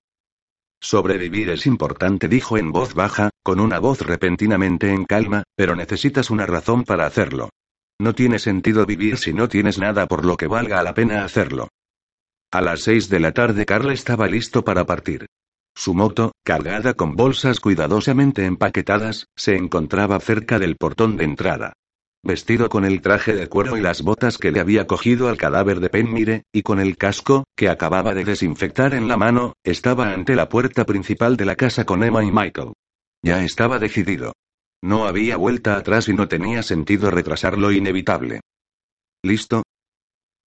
[0.82, 6.30] Sobrevivir es importante, dijo en voz baja, con una voz repentinamente en calma, pero necesitas
[6.30, 7.50] una razón para hacerlo.
[8.02, 11.68] No tiene sentido vivir si no tienes nada por lo que valga la pena hacerlo.
[12.52, 15.26] A las seis de la tarde Carl estaba listo para partir.
[15.76, 21.74] Su moto, cargada con bolsas cuidadosamente empaquetadas, se encontraba cerca del portón de entrada.
[22.22, 25.80] Vestido con el traje de cuero y las botas que le había cogido al cadáver
[25.80, 30.36] de Penmire, y con el casco, que acababa de desinfectar en la mano, estaba ante
[30.36, 32.74] la puerta principal de la casa con Emma y Michael.
[33.24, 34.34] Ya estaba decidido.
[34.82, 38.42] No había vuelta atrás y no tenía sentido retrasar lo inevitable.
[39.24, 39.64] ¿Listo?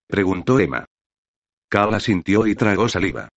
[0.08, 0.84] preguntó Emma.
[1.70, 3.28] Carla sintió y tragó saliva.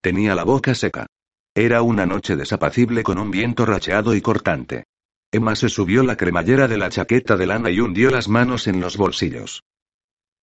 [0.00, 1.06] Tenía la boca seca.
[1.54, 4.84] Era una noche desapacible con un viento racheado y cortante.
[5.34, 8.80] Emma se subió la cremallera de la chaqueta de lana y hundió las manos en
[8.80, 9.64] los bolsillos.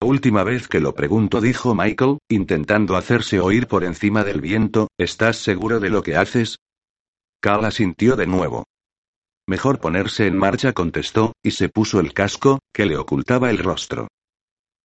[0.02, 5.38] Última vez que lo pregunto, dijo Michael, intentando hacerse oír por encima del viento, ¿estás
[5.38, 6.58] seguro de lo que haces?
[7.40, 8.66] Carla sintió de nuevo.
[9.46, 14.08] Mejor ponerse en marcha, contestó, y se puso el casco, que le ocultaba el rostro.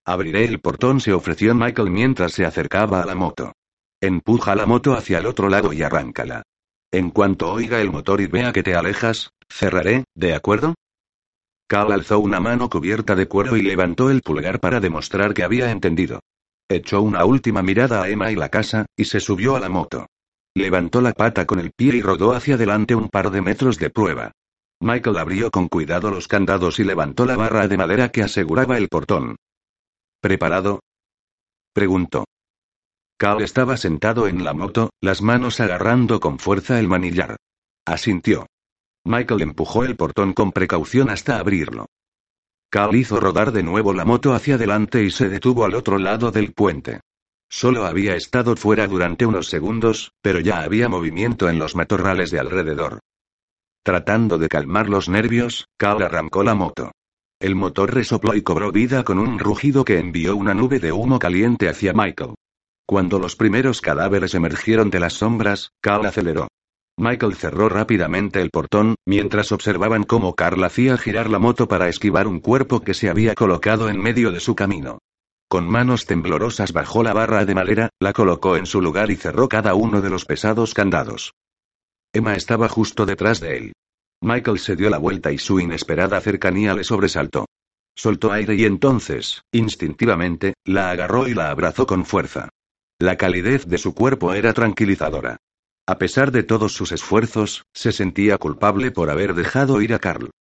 [0.06, 3.52] Abriré el portón, se ofreció Michael mientras se acercaba a la moto.
[4.00, 6.44] Empuja la moto hacia el otro lado y arráncala.
[6.94, 10.76] En cuanto oiga el motor y vea que te alejas, cerraré, ¿de acuerdo?
[11.68, 15.70] Cal alzó una mano cubierta de cuero y levantó el pulgar para demostrar que había
[15.70, 16.22] entendido.
[16.70, 20.08] Echó una última mirada a Emma y la casa, y se subió a la moto.
[20.56, 23.90] Levantó la pata con el pie y rodó hacia adelante un par de metros de
[23.90, 24.32] prueba.
[24.80, 28.90] Michael abrió con cuidado los candados y levantó la barra de madera que aseguraba el
[28.90, 29.36] portón.
[30.22, 30.82] ¿Preparado?
[31.74, 32.26] preguntó.
[33.18, 37.38] Cal estaba sentado en la moto, las manos agarrando con fuerza el manillar.
[37.86, 38.46] Asintió.
[39.08, 41.88] Michael empujó el portón con precaución hasta abrirlo.
[42.70, 46.32] Cal hizo rodar de nuevo la moto hacia adelante y se detuvo al otro lado
[46.32, 47.00] del puente.
[47.50, 52.40] Solo había estado fuera durante unos segundos, pero ya había movimiento en los matorrales de
[52.40, 53.00] alrededor.
[53.84, 56.92] Tratando de calmar los nervios, Cal arrancó la moto.
[57.40, 61.20] El motor resopló y cobró vida con un rugido que envió una nube de humo
[61.20, 62.36] caliente hacia Michael.
[62.86, 66.48] Cuando los primeros cadáveres emergieron de las sombras, Carl aceleró.
[67.00, 72.28] Michael cerró rápidamente el portón, mientras observaban cómo Carl hacía girar la moto para esquivar
[72.28, 74.98] un cuerpo que se había colocado en medio de su camino.
[75.48, 79.48] Con manos temblorosas bajó la barra de madera, la colocó en su lugar y cerró
[79.48, 81.36] cada uno de los pesados candados.
[82.12, 83.74] Emma estaba justo detrás de él.
[84.22, 87.46] Michael se dio la vuelta y su inesperada cercanía le sobresaltó.
[87.96, 92.50] Soltó aire y entonces, instintivamente, la agarró y la abrazó con fuerza.
[93.00, 95.38] La calidez de su cuerpo era tranquilizadora.
[95.90, 100.32] A pesar de todos sus esfuerzos, se sentía culpable por haber dejado ir a Carl.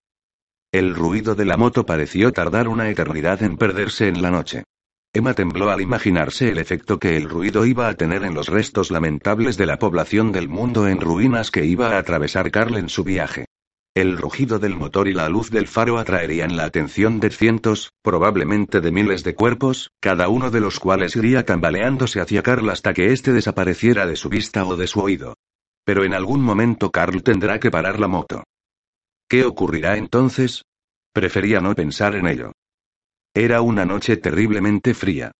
[0.72, 4.64] El ruido de la moto pareció tardar una eternidad en perderse en la noche.
[5.12, 8.90] Emma tembló al imaginarse el efecto que el ruido iba a tener en los restos
[8.90, 13.04] lamentables de la población del mundo en ruinas que iba a atravesar Carl en su
[13.04, 13.46] viaje.
[13.96, 18.82] El rugido del motor y la luz del faro atraerían la atención de cientos, probablemente
[18.82, 23.14] de miles de cuerpos, cada uno de los cuales iría tambaleándose hacia Carl hasta que
[23.14, 25.36] éste desapareciera de su vista o de su oído.
[25.86, 28.44] Pero en algún momento Carl tendrá que parar la moto.
[29.30, 30.66] ¿Qué ocurrirá entonces?
[31.14, 32.52] Prefería no pensar en ello.
[33.32, 35.32] Era una noche terriblemente fría.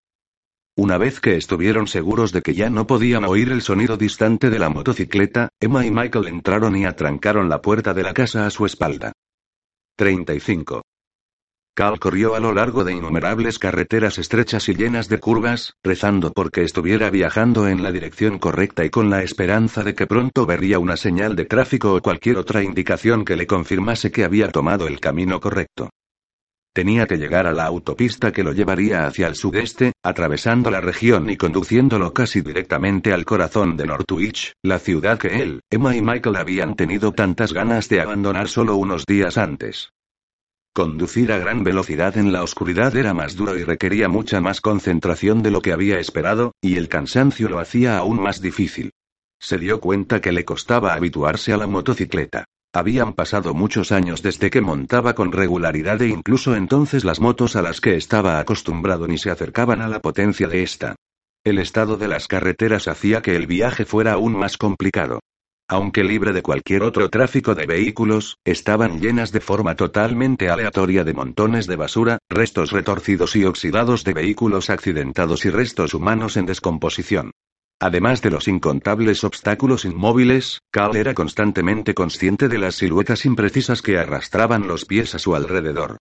[0.79, 4.59] Una vez que estuvieron seguros de que ya no podían oír el sonido distante de
[4.59, 8.63] la motocicleta, Emma y Michael entraron y atrancaron la puerta de la casa a su
[8.67, 9.11] espalda.
[9.95, 10.83] 35.
[11.73, 16.61] Cal corrió a lo largo de innumerables carreteras estrechas y llenas de curvas, rezando porque
[16.61, 20.95] estuviera viajando en la dirección correcta y con la esperanza de que pronto vería una
[20.95, 25.39] señal de tráfico o cualquier otra indicación que le confirmase que había tomado el camino
[25.39, 25.89] correcto.
[26.77, 31.27] Tenía que llegar a la autopista que lo llevaría hacia el sudeste, atravesando la región
[31.27, 36.35] y conduciéndolo casi directamente al corazón de Northwich, la ciudad que él, Emma y Michael
[36.35, 39.89] habían tenido tantas ganas de abandonar solo unos días antes.
[40.71, 45.41] Conducir a gran velocidad en la oscuridad era más duro y requería mucha más concentración
[45.41, 48.91] de lo que había esperado, y el cansancio lo hacía aún más difícil.
[49.39, 52.45] Se dio cuenta que le costaba habituarse a la motocicleta.
[52.77, 57.63] Habían pasado muchos años desde que montaba con regularidad e incluso entonces las motos a
[57.63, 60.95] las que estaba acostumbrado ni se acercaban a la potencia de esta.
[61.43, 65.21] El estado de las carreteras hacía que el viaje fuera aún más complicado.
[65.67, 71.15] Aunque libre de cualquier otro tráfico de vehículos, estaban llenas de forma totalmente aleatoria de
[71.15, 77.31] montones de basura, restos retorcidos y oxidados de vehículos accidentados y restos humanos en descomposición.
[77.79, 83.99] Además de los incontables obstáculos inmóviles, Cal era constantemente consciente de las siluetas imprecisas que
[83.99, 85.97] arrastraban los pies a su alrededor.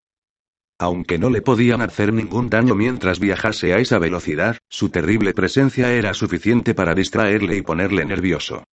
[0.78, 5.92] Aunque no le podían hacer ningún daño mientras viajase a esa velocidad, su terrible presencia
[5.92, 8.64] era suficiente para distraerle y ponerle nervioso.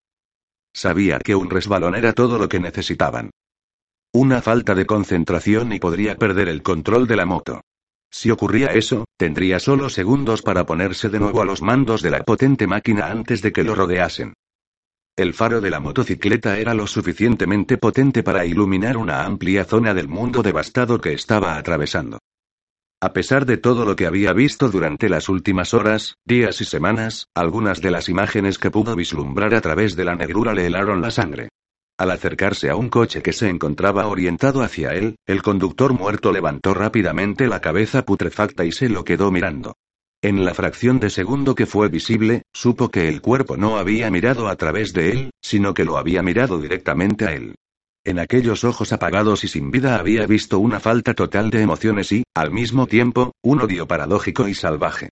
[0.74, 3.32] Sabía que un resbalón era todo lo que necesitaban.
[4.14, 7.62] Una falta de concentración y podría perder el control de la moto.
[8.14, 12.24] Si ocurría eso, tendría solo segundos para ponerse de nuevo a los mandos de la
[12.24, 14.34] potente máquina antes de que lo rodeasen.
[15.18, 20.10] El faro de la motocicleta era lo suficientemente potente para iluminar una amplia zona del
[20.10, 22.20] mundo devastado que estaba atravesando.
[23.02, 27.26] A pesar de todo lo que había visto durante las últimas horas, días y semanas,
[27.34, 31.10] algunas de las imágenes que pudo vislumbrar a través de la negrura le helaron la
[31.10, 31.50] sangre.
[31.98, 36.74] Al acercarse a un coche que se encontraba orientado hacia él, el conductor muerto levantó
[36.74, 39.76] rápidamente la cabeza putrefacta y se lo quedó mirando.
[40.24, 44.48] En la fracción de segundo que fue visible, supo que el cuerpo no había mirado
[44.48, 47.56] a través de él, sino que lo había mirado directamente a él.
[48.06, 52.24] En aquellos ojos apagados y sin vida había visto una falta total de emociones y,
[52.34, 55.10] al mismo tiempo, un odio paradójico y salvaje.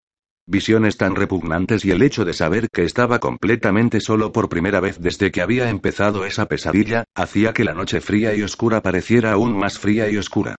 [0.51, 4.99] Visiones tan repugnantes y el hecho de saber que estaba completamente solo por primera vez
[4.99, 9.57] desde que había empezado esa pesadilla, hacía que la noche fría y oscura pareciera aún
[9.57, 10.57] más fría y oscura.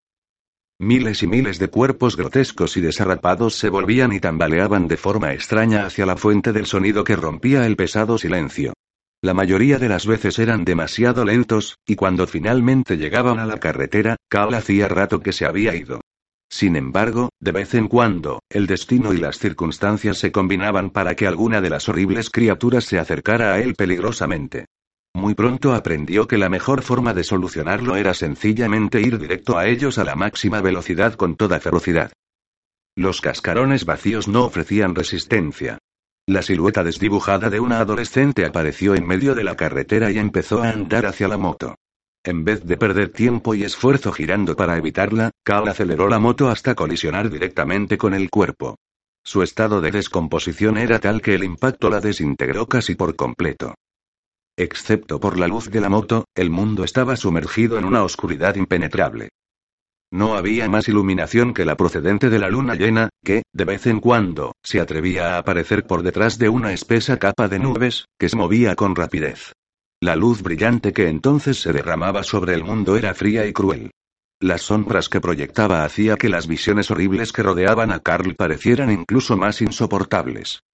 [0.79, 5.85] Miles y miles de cuerpos grotescos y desarrapados se volvían y tambaleaban de forma extraña
[5.85, 8.73] hacia la fuente del sonido que rompía el pesado silencio.
[9.21, 14.17] La mayoría de las veces eran demasiado lentos, y cuando finalmente llegaban a la carretera,
[14.31, 16.01] Cal hacía rato que se había ido.
[16.53, 21.27] Sin embargo, de vez en cuando, el destino y las circunstancias se combinaban para que
[21.27, 24.67] alguna de las horribles criaturas se acercara a él peligrosamente.
[25.15, 29.97] Muy pronto aprendió que la mejor forma de solucionarlo era sencillamente ir directo a ellos
[29.97, 32.13] a la máxima velocidad con toda ferocidad.
[32.95, 35.79] Los cascarones vacíos no ofrecían resistencia.
[36.27, 40.69] La silueta desdibujada de una adolescente apareció en medio de la carretera y empezó a
[40.69, 41.77] andar hacia la moto.
[42.25, 46.77] En vez de perder tiempo y esfuerzo girando para evitarla, Cal aceleró la moto hasta
[46.77, 48.77] colisionar directamente con el cuerpo.
[49.25, 53.75] Su estado de descomposición era tal que el impacto la desintegró casi por completo.
[54.57, 59.31] Excepto por la luz de la moto, el mundo estaba sumergido en una oscuridad impenetrable.
[60.13, 63.99] No había más iluminación que la procedente de la luna llena, que, de vez en
[63.99, 68.37] cuando, se atrevía a aparecer por detrás de una espesa capa de nubes, que se
[68.37, 69.55] movía con rapidez.
[70.03, 73.93] La luz brillante que entonces se derramaba sobre el mundo era fría y cruel.
[74.41, 79.37] Las sombras que proyectaba hacía que las visiones horribles que rodeaban a Carl parecieran incluso
[79.37, 80.65] más insoportables.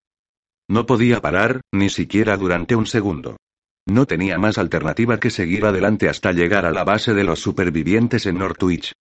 [0.66, 3.36] No podía parar, ni siquiera durante un segundo.
[3.84, 8.24] No tenía más alternativa que seguir adelante hasta llegar a la base de los supervivientes
[8.24, 8.92] en Northwich.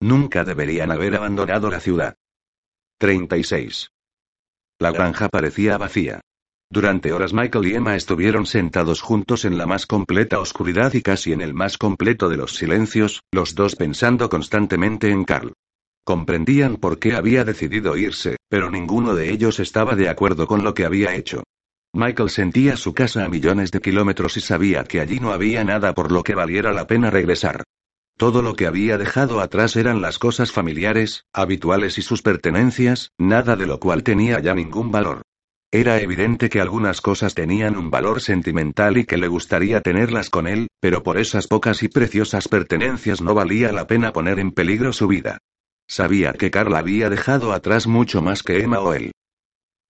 [0.00, 2.16] Nunca deberían haber abandonado la ciudad.
[2.98, 3.92] 36.
[4.80, 6.22] La granja parecía vacía.
[6.68, 11.32] Durante horas Michael y Emma estuvieron sentados juntos en la más completa oscuridad y casi
[11.32, 15.52] en el más completo de los silencios, los dos pensando constantemente en Carl.
[16.04, 20.74] Comprendían por qué había decidido irse, pero ninguno de ellos estaba de acuerdo con lo
[20.74, 21.44] que había hecho.
[21.92, 25.94] Michael sentía su casa a millones de kilómetros y sabía que allí no había nada
[25.94, 27.62] por lo que valiera la pena regresar.
[28.18, 33.56] Todo lo que había dejado atrás eran las cosas familiares, habituales y sus pertenencias, nada
[33.56, 35.22] de lo cual tenía ya ningún valor.
[35.76, 40.46] Era evidente que algunas cosas tenían un valor sentimental y que le gustaría tenerlas con
[40.46, 44.94] él, pero por esas pocas y preciosas pertenencias no valía la pena poner en peligro
[44.94, 45.36] su vida.
[45.86, 49.12] Sabía que Carla había dejado atrás mucho más que Emma o él.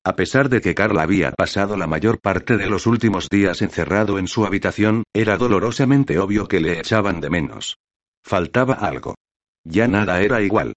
[0.05, 4.19] A pesar de que Carla había pasado la mayor parte de los últimos días encerrado
[4.19, 7.79] en su habitación, era dolorosamente obvio que le echaban de menos.
[8.25, 9.15] Faltaba algo.
[9.63, 10.73] Ya nada era igual.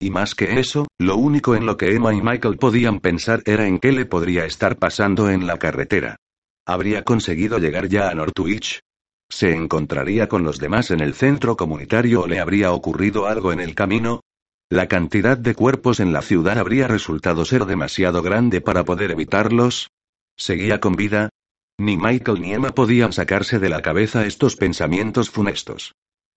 [0.00, 3.66] Y más que eso, lo único en lo que Emma y Michael podían pensar era
[3.66, 6.16] en qué le podría estar pasando en la carretera.
[6.66, 8.80] ¿Habría conseguido llegar ya a Northwich?
[9.28, 13.60] ¿Se encontraría con los demás en el centro comunitario o le habría ocurrido algo en
[13.60, 14.20] el camino?
[14.70, 19.90] La cantidad de cuerpos en la ciudad habría resultado ser demasiado grande para poder evitarlos.
[20.36, 21.30] ¿Seguía con vida?
[21.78, 25.92] Ni Michael ni Emma podían sacarse de la cabeza estos pensamientos funestos.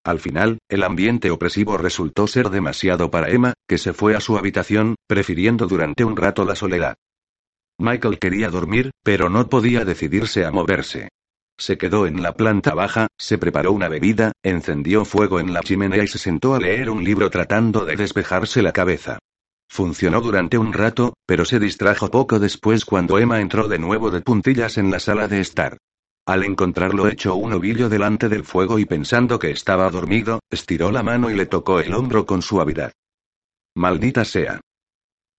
[0.08, 4.38] Al final, el ambiente opresivo resultó ser demasiado para Emma, que se fue a su
[4.38, 6.96] habitación, prefiriendo durante un rato la soledad.
[7.78, 11.10] Michael quería dormir, pero no podía decidirse a moverse.
[11.58, 16.06] Se quedó en la planta baja, se preparó una bebida, encendió fuego en la chimenea
[16.06, 19.20] y se sentó a leer un libro tratando de despejarse la cabeza.
[19.68, 24.22] Funcionó durante un rato, pero se distrajo poco después cuando Emma entró de nuevo de
[24.22, 25.78] puntillas en la sala de estar.
[26.28, 31.02] Al encontrarlo hecho un ovillo delante del fuego y pensando que estaba dormido, estiró la
[31.02, 32.92] mano y le tocó el hombro con suavidad.
[33.78, 34.60] Maldita sea.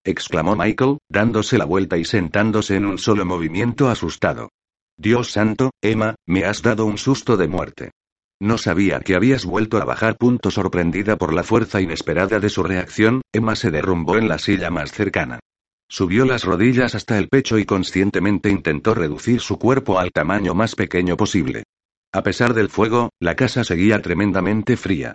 [0.02, 4.48] exclamó Michael, dándose la vuelta y sentándose en un solo movimiento asustado.
[4.96, 7.90] Dios santo, Emma, me has dado un susto de muerte.
[8.40, 10.16] No sabía que habías vuelto a bajar.
[10.16, 14.70] Punto sorprendida por la fuerza inesperada de su reacción, Emma se derrumbó en la silla
[14.70, 15.40] más cercana.
[15.90, 20.74] Subió las rodillas hasta el pecho y conscientemente intentó reducir su cuerpo al tamaño más
[20.74, 21.64] pequeño posible.
[22.12, 25.14] A pesar del fuego, la casa seguía tremendamente fría.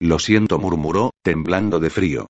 [0.00, 2.26] Lo siento, murmuró, temblando de frío.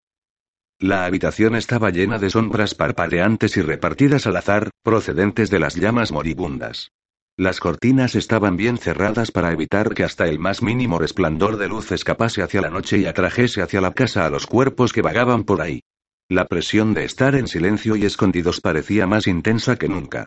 [0.79, 6.11] La habitación estaba llena de sombras parpadeantes y repartidas al azar, procedentes de las llamas
[6.11, 6.93] moribundas.
[7.37, 11.93] Las cortinas estaban bien cerradas para evitar que hasta el más mínimo resplandor de luz
[11.93, 15.61] escapase hacia la noche y atrajese hacia la casa a los cuerpos que vagaban por
[15.61, 15.81] ahí.
[16.31, 20.27] La presión de estar en silencio y escondidos parecía más intensa que nunca.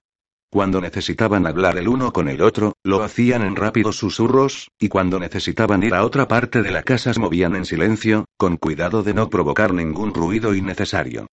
[0.51, 5.17] Cuando necesitaban hablar el uno con el otro, lo hacían en rápidos susurros, y cuando
[5.17, 9.13] necesitaban ir a otra parte de la casa se movían en silencio, con cuidado de
[9.13, 11.27] no provocar ningún ruido innecesario.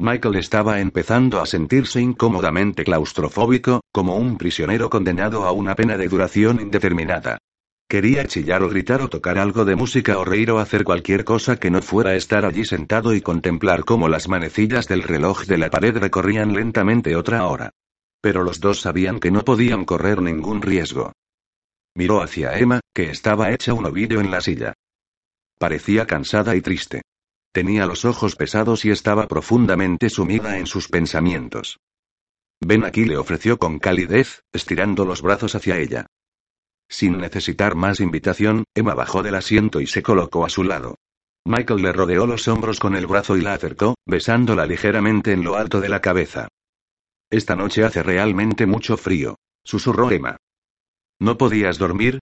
[0.00, 6.08] Michael estaba empezando a sentirse incómodamente claustrofóbico, como un prisionero condenado a una pena de
[6.08, 7.38] duración indeterminada.
[7.88, 11.56] Quería chillar o gritar o tocar algo de música o reír o hacer cualquier cosa
[11.56, 15.70] que no fuera estar allí sentado y contemplar cómo las manecillas del reloj de la
[15.70, 17.70] pared recorrían lentamente otra hora.
[18.20, 21.12] Pero los dos sabían que no podían correr ningún riesgo.
[21.94, 24.74] Miró hacia Emma, que estaba hecha un ovillo en la silla.
[25.56, 27.02] Parecía cansada y triste.
[27.52, 31.78] Tenía los ojos pesados y estaba profundamente sumida en sus pensamientos.
[32.60, 36.06] Ven aquí le ofreció con calidez, estirando los brazos hacia ella.
[36.88, 40.96] Sin necesitar más invitación, Emma bajó del asiento y se colocó a su lado.
[41.44, 45.56] Michael le rodeó los hombros con el brazo y la acercó, besándola ligeramente en lo
[45.56, 46.48] alto de la cabeza.
[47.30, 50.36] Esta noche hace realmente mucho frío, susurró Emma.
[51.20, 52.18] ¿No podías dormir?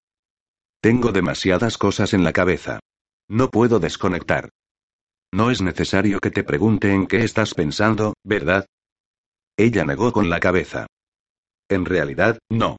[0.80, 2.80] Tengo demasiadas cosas en la cabeza.
[3.28, 4.50] No puedo desconectar.
[5.32, 8.66] No es necesario que te pregunte en qué estás pensando, ¿verdad?
[9.56, 10.86] Ella negó con la cabeza.
[11.68, 12.76] En realidad, no.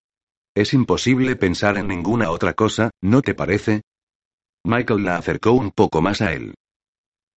[0.55, 3.81] Es imposible pensar en ninguna otra cosa, ¿no te parece?
[4.63, 6.55] Michael la acercó un poco más a él.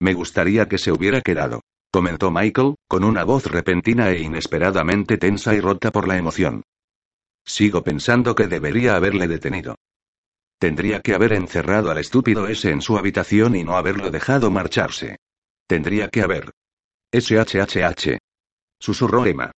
[0.00, 5.52] Me gustaría que se hubiera quedado, comentó Michael, con una voz repentina e inesperadamente tensa
[5.54, 6.62] y rota por la emoción.
[7.44, 9.74] Sigo pensando que debería haberle detenido.
[10.60, 15.16] Tendría que haber encerrado al estúpido ese en su habitación y no haberlo dejado marcharse.
[15.66, 16.52] Tendría que haber.
[17.12, 18.18] SHHH.
[18.78, 19.50] Susurró Emma.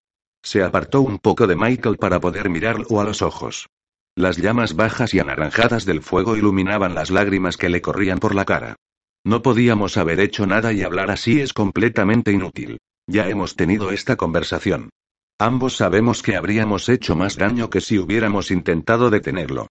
[0.43, 3.69] Se apartó un poco de Michael para poder mirarlo a los ojos.
[4.17, 8.45] Las llamas bajas y anaranjadas del fuego iluminaban las lágrimas que le corrían por la
[8.45, 8.77] cara.
[9.25, 12.79] No podíamos haber hecho nada y hablar así es completamente inútil.
[13.07, 14.91] Ya hemos tenido esta conversación.
[15.39, 19.69] Ambos sabemos que habríamos hecho más daño que si hubiéramos intentado detenerlo.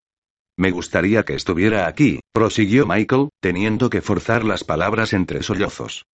[0.58, 6.06] Me gustaría que estuviera aquí, prosiguió Michael, teniendo que forzar las palabras entre sollozos.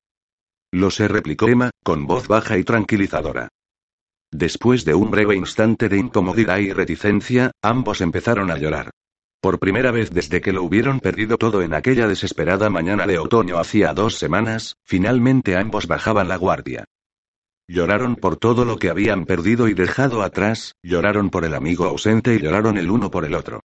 [0.71, 3.49] Lo sé, replicó Emma, con voz baja y tranquilizadora.
[4.37, 8.89] Después de un breve instante de incomodidad y reticencia, ambos empezaron a llorar.
[9.41, 13.59] Por primera vez desde que lo hubieron perdido todo en aquella desesperada mañana de otoño
[13.59, 16.83] hacía dos semanas, finalmente ambos bajaban la guardia.
[17.69, 22.35] Lloraron por todo lo que habían perdido y dejado atrás, lloraron por el amigo ausente
[22.35, 23.61] y lloraron el uno por el otro.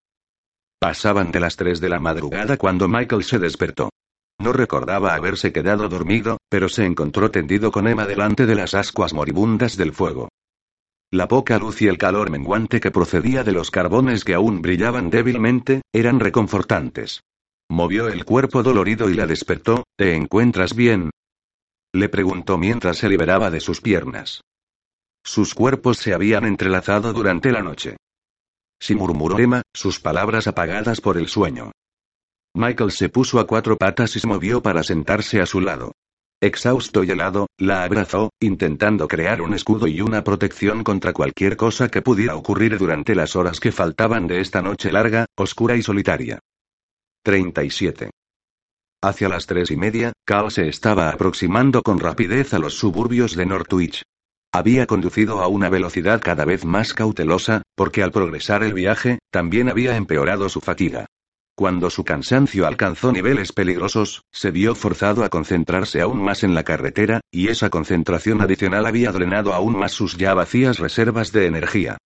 [0.78, 3.90] Pasaban de las tres de la madrugada cuando Michael se despertó.
[4.38, 9.12] No recordaba haberse quedado dormido, pero se encontró tendido con Emma delante de las ascuas
[9.12, 10.28] moribundas del fuego.
[11.12, 15.10] La poca luz y el calor menguante que procedía de los carbones que aún brillaban
[15.10, 17.22] débilmente, eran reconfortantes.
[17.68, 21.10] Movió el cuerpo dolorido y la despertó, ¿te encuentras bien?
[21.92, 24.42] Le preguntó mientras se liberaba de sus piernas.
[25.24, 27.96] Sus cuerpos se habían entrelazado durante la noche.
[28.80, 31.72] Sí murmuró Emma, sus palabras apagadas por el sueño.
[32.54, 35.92] Michael se puso a cuatro patas y se movió para sentarse a su lado.
[36.42, 41.90] Exhausto y helado, la abrazó, intentando crear un escudo y una protección contra cualquier cosa
[41.90, 46.38] que pudiera ocurrir durante las horas que faltaban de esta noche larga, oscura y solitaria.
[47.24, 48.10] 37.
[49.02, 53.44] Hacia las tres y media, Cal se estaba aproximando con rapidez a los suburbios de
[53.44, 54.02] Northwich.
[54.50, 59.68] Había conducido a una velocidad cada vez más cautelosa, porque al progresar el viaje, también
[59.68, 61.06] había empeorado su fatiga.
[61.60, 66.62] Cuando su cansancio alcanzó niveles peligrosos, se vio forzado a concentrarse aún más en la
[66.62, 71.98] carretera, y esa concentración adicional había drenado aún más sus ya vacías reservas de energía.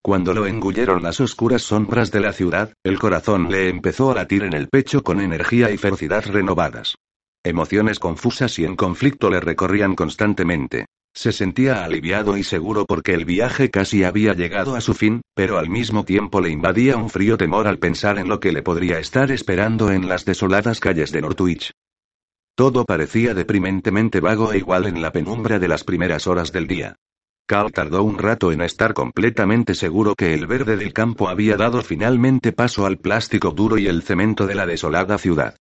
[0.00, 4.44] Cuando lo engulleron las oscuras sombras de la ciudad, el corazón le empezó a latir
[4.44, 6.94] en el pecho con energía y ferocidad renovadas.
[7.44, 10.86] Emociones confusas y en conflicto le recorrían constantemente.
[11.12, 15.58] Se sentía aliviado y seguro porque el viaje casi había llegado a su fin, pero
[15.58, 18.98] al mismo tiempo le invadía un frío temor al pensar en lo que le podría
[18.98, 21.72] estar esperando en las desoladas calles de Northwich.
[22.54, 26.96] Todo parecía deprimentemente vago e igual en la penumbra de las primeras horas del día.
[27.46, 31.82] Cal tardó un rato en estar completamente seguro que el verde del campo había dado
[31.82, 35.56] finalmente paso al plástico duro y el cemento de la desolada ciudad.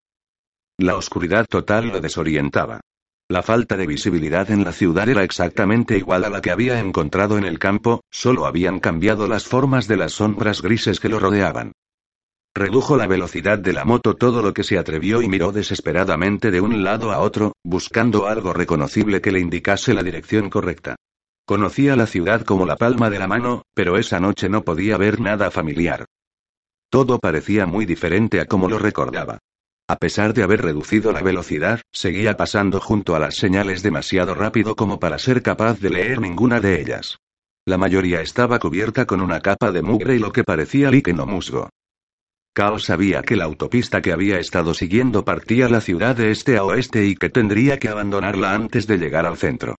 [0.77, 2.81] La oscuridad total lo desorientaba.
[3.31, 7.37] La falta de visibilidad en la ciudad era exactamente igual a la que había encontrado
[7.37, 11.73] en el campo, solo habían cambiado las formas de las sombras grises que lo rodeaban.
[12.55, 16.59] Redujo la velocidad de la moto todo lo que se atrevió y miró desesperadamente de
[16.59, 20.95] un lado a otro, buscando algo reconocible que le indicase la dirección correcta.
[21.45, 25.19] Conocía la ciudad como la palma de la mano, pero esa noche no podía ver
[25.19, 26.05] nada familiar.
[26.89, 29.37] Todo parecía muy diferente a como lo recordaba.
[29.89, 34.75] A pesar de haber reducido la velocidad, seguía pasando junto a las señales demasiado rápido
[34.75, 37.17] como para ser capaz de leer ninguna de ellas.
[37.65, 41.71] La mayoría estaba cubierta con una capa de mugre y lo que parecía líquen musgo.
[42.53, 46.65] Cal sabía que la autopista que había estado siguiendo partía la ciudad de este a
[46.65, 49.75] oeste y que tendría que abandonarla antes de llegar al centro.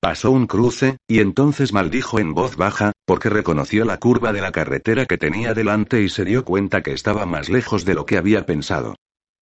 [0.00, 4.50] Pasó un cruce, y entonces maldijo en voz baja, porque reconoció la curva de la
[4.50, 8.18] carretera que tenía delante y se dio cuenta que estaba más lejos de lo que
[8.18, 8.96] había pensado.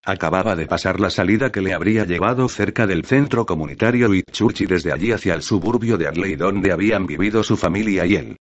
[0.04, 4.66] Acababa de pasar la salida que le habría llevado cerca del centro comunitario Whitchurch y
[4.66, 8.36] desde allí hacia el suburbio de Arley donde habían vivido su familia y él.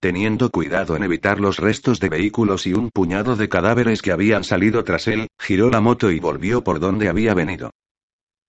[0.00, 4.42] Teniendo cuidado en evitar los restos de vehículos y un puñado de cadáveres que habían
[4.42, 7.70] salido tras él, giró la moto y volvió por donde había venido.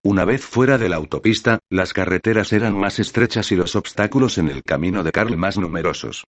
[0.03, 4.49] Una vez fuera de la autopista, las carreteras eran más estrechas y los obstáculos en
[4.49, 6.25] el camino de Carl más numerosos.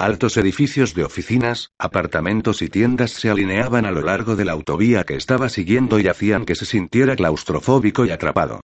[0.00, 5.02] Altos edificios de oficinas, apartamentos y tiendas se alineaban a lo largo de la autovía
[5.02, 8.60] que estaba siguiendo y hacían que se sintiera claustrofóbico y atrapado.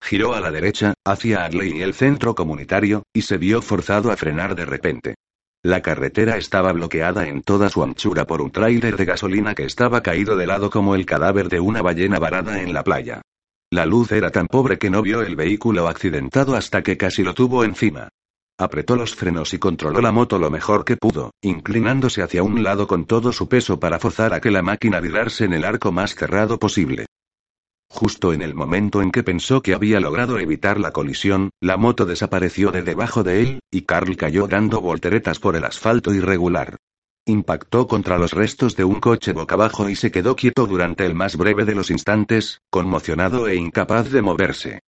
[0.00, 4.16] Giró a la derecha, hacia Arley y el centro comunitario, y se vio forzado a
[4.16, 5.14] frenar de repente.
[5.62, 10.02] La carretera estaba bloqueada en toda su anchura por un tráiler de gasolina que estaba
[10.02, 13.20] caído de lado como el cadáver de una ballena varada en la playa.
[13.70, 17.34] La luz era tan pobre que no vio el vehículo accidentado hasta que casi lo
[17.34, 18.08] tuvo encima.
[18.60, 22.88] Apretó los frenos y controló la moto lo mejor que pudo, inclinándose hacia un lado
[22.88, 26.16] con todo su peso para forzar a que la máquina virase en el arco más
[26.16, 27.06] cerrado posible.
[27.88, 32.04] Justo en el momento en que pensó que había logrado evitar la colisión, la moto
[32.04, 36.78] desapareció de debajo de él, y Carl cayó dando volteretas por el asfalto irregular.
[37.26, 41.14] Impactó contra los restos de un coche boca abajo y se quedó quieto durante el
[41.14, 44.80] más breve de los instantes, conmocionado e incapaz de moverse.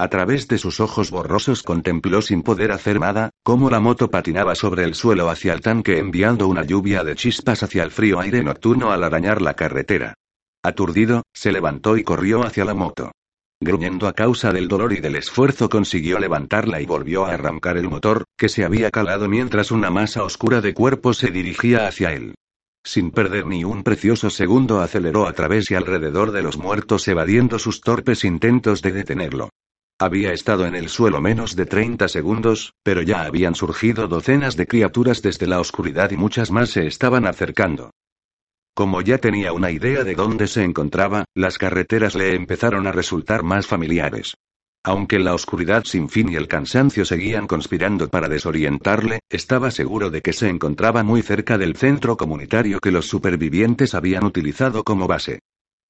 [0.00, 4.54] A través de sus ojos borrosos contempló sin poder hacer nada, cómo la moto patinaba
[4.54, 8.44] sobre el suelo hacia el tanque enviando una lluvia de chispas hacia el frío aire
[8.44, 10.14] nocturno al arañar la carretera.
[10.62, 13.10] Aturdido, se levantó y corrió hacia la moto.
[13.60, 17.88] Gruñendo a causa del dolor y del esfuerzo consiguió levantarla y volvió a arrancar el
[17.88, 22.36] motor, que se había calado mientras una masa oscura de cuerpo se dirigía hacia él.
[22.84, 27.58] Sin perder ni un precioso segundo aceleró a través y alrededor de los muertos evadiendo
[27.58, 29.50] sus torpes intentos de detenerlo.
[30.00, 34.68] Había estado en el suelo menos de 30 segundos, pero ya habían surgido docenas de
[34.68, 37.90] criaturas desde la oscuridad y muchas más se estaban acercando.
[38.74, 43.42] Como ya tenía una idea de dónde se encontraba, las carreteras le empezaron a resultar
[43.42, 44.34] más familiares.
[44.84, 50.22] Aunque la oscuridad sin fin y el cansancio seguían conspirando para desorientarle, estaba seguro de
[50.22, 55.40] que se encontraba muy cerca del centro comunitario que los supervivientes habían utilizado como base.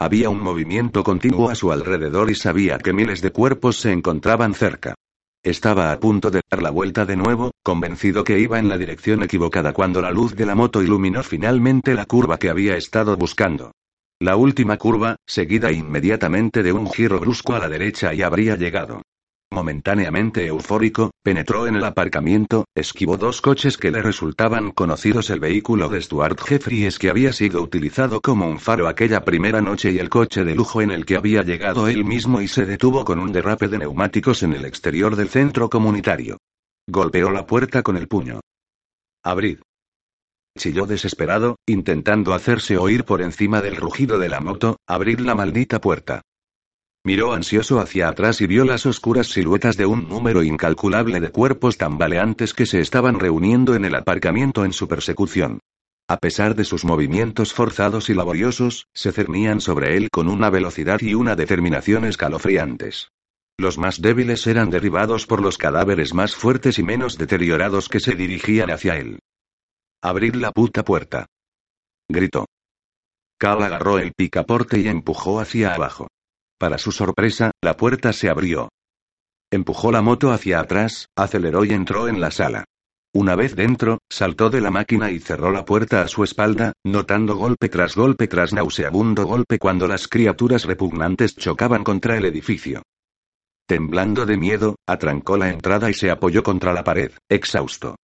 [0.01, 4.55] Había un movimiento continuo a su alrededor y sabía que miles de cuerpos se encontraban
[4.55, 4.95] cerca.
[5.43, 9.25] Estaba a punto de dar la vuelta de nuevo, convencido que iba en la dirección
[9.25, 13.73] equivocada cuando la luz de la moto iluminó finalmente la curva que había estado buscando.
[14.21, 19.03] La última curva, seguida inmediatamente de un giro brusco a la derecha y habría llegado.
[19.51, 25.89] Momentáneamente eufórico, penetró en el aparcamiento, esquivó dos coches que le resultaban conocidos el vehículo
[25.89, 30.11] de Stuart Jeffries que había sido utilizado como un faro aquella primera noche y el
[30.11, 33.33] coche de lujo en el que había llegado él mismo y se detuvo con un
[33.33, 36.37] derrape de neumáticos en el exterior del centro comunitario.
[36.87, 38.41] Golpeó la puerta con el puño.
[39.25, 39.61] Abrid.
[40.59, 45.81] chilló desesperado, intentando hacerse oír por encima del rugido de la moto, abrir la maldita
[45.81, 46.23] puerta.
[47.05, 51.79] Miró ansioso hacia atrás y vio las oscuras siluetas de un número incalculable de cuerpos
[51.79, 55.61] tambaleantes que se estaban reuniendo en el aparcamiento en su persecución.
[56.09, 61.01] A pesar de sus movimientos forzados y laboriosos, se cernían sobre él con una velocidad
[61.01, 63.11] y una determinación escalofriantes.
[63.59, 68.15] Los más débiles eran derribados por los cadáveres más fuertes y menos deteriorados que se
[68.15, 69.19] dirigían hacia él.
[70.01, 71.27] Abrir la puta puerta.
[72.09, 72.47] Gritó.
[73.39, 76.09] Cal agarró el picaporte y empujó hacia abajo.
[76.59, 78.69] Para su sorpresa, la puerta se abrió.
[79.51, 82.65] Empujó la moto hacia atrás, aceleró y entró en la sala.
[83.15, 87.37] Una vez dentro, saltó de la máquina y cerró la puerta a su espalda, notando
[87.37, 92.83] golpe tras golpe tras nauseabundo golpe cuando las criaturas repugnantes chocaban contra el edificio.
[93.67, 97.97] Temblando de miedo, atrancó la entrada y se apoyó contra la pared, exhausto.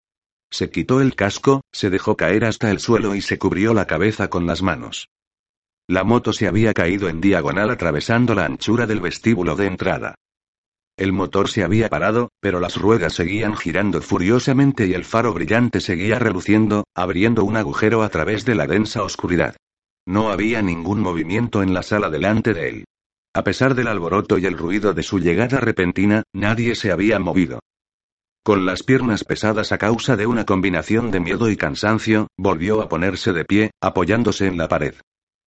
[0.51, 4.29] Se quitó el casco, se dejó caer hasta el suelo y se cubrió la cabeza
[4.29, 5.09] con las manos.
[5.87, 10.15] La moto se había caído en diagonal atravesando la anchura del vestíbulo de entrada.
[10.97, 15.81] El motor se había parado, pero las ruedas seguían girando furiosamente y el faro brillante
[15.81, 19.57] seguía reluciendo, abriendo un agujero a través de la densa oscuridad.
[20.07, 22.85] No había ningún movimiento en la sala delante de él.
[23.35, 27.59] A pesar del alboroto y el ruido de su llegada repentina, nadie se había movido.
[28.43, 32.89] Con las piernas pesadas a causa de una combinación de miedo y cansancio, volvió a
[32.89, 34.95] ponerse de pie, apoyándose en la pared.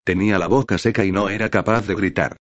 [0.08, 2.38] Tenía la boca seca y no era capaz de gritar.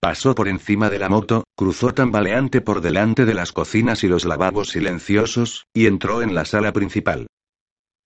[0.00, 4.24] Pasó por encima de la moto, cruzó tambaleante por delante de las cocinas y los
[4.24, 7.26] lavabos silenciosos, y entró en la sala principal.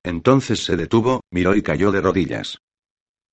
[0.05, 2.59] Entonces se detuvo, miró y cayó de rodillas.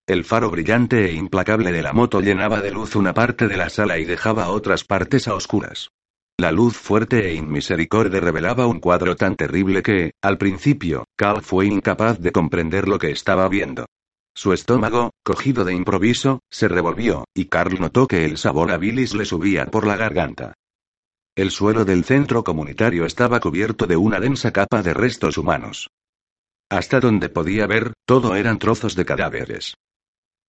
[0.06, 3.72] El faro brillante e implacable de la moto llenaba de luz una parte de la
[3.72, 5.90] sala y dejaba otras partes a oscuras.
[6.38, 11.66] La luz fuerte e inmisericorde revelaba un cuadro tan terrible que, al principio, Carl fue
[11.66, 13.88] incapaz de comprender lo que estaba viendo.
[14.34, 19.26] Su estómago, cogido de improviso, se revolvió, y Carl notó que el sabor a le
[19.26, 20.54] subía por la garganta.
[21.36, 25.90] El suelo del centro comunitario estaba cubierto de una densa capa de restos humanos.
[26.70, 29.76] Hasta donde podía ver, todo eran trozos de cadáveres.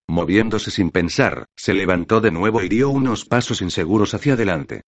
[0.09, 4.83] Moviéndose sin pensar, se levantó de nuevo y dio unos pasos inseguros hacia adelante.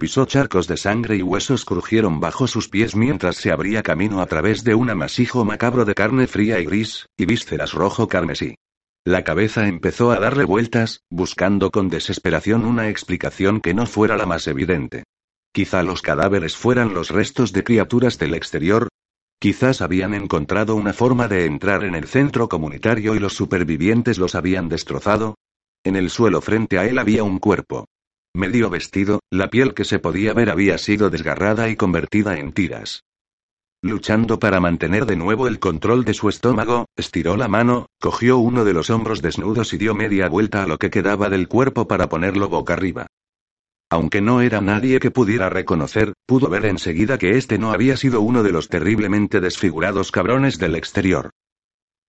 [0.00, 4.26] Pisó charcos de sangre y huesos crujieron bajo sus pies mientras se abría camino a
[4.26, 8.54] través de un amasijo macabro de carne fría y gris, y vísceras rojo carmesí.
[9.04, 14.24] La cabeza empezó a darle vueltas, buscando con desesperación una explicación que no fuera la
[14.24, 15.02] más evidente.
[15.52, 18.86] Quizá los cadáveres fueran los restos de criaturas del exterior.
[19.40, 24.36] Quizás habían encontrado una forma de entrar en el centro comunitario y los supervivientes los
[24.36, 25.34] habían destrozado.
[25.82, 27.86] En el suelo frente a él había un cuerpo,
[28.34, 33.04] Medio vestido, la piel que se podía ver había sido desgarrada y convertida en tiras.
[33.82, 38.64] Luchando para mantener de nuevo el control de su estómago, estiró la mano, cogió uno
[38.64, 42.08] de los hombros desnudos y dio media vuelta a lo que quedaba del cuerpo para
[42.08, 43.06] ponerlo boca arriba.
[43.90, 48.20] Aunque no era nadie que pudiera reconocer, pudo ver enseguida que este no había sido
[48.20, 51.30] uno de los terriblemente desfigurados cabrones del exterior.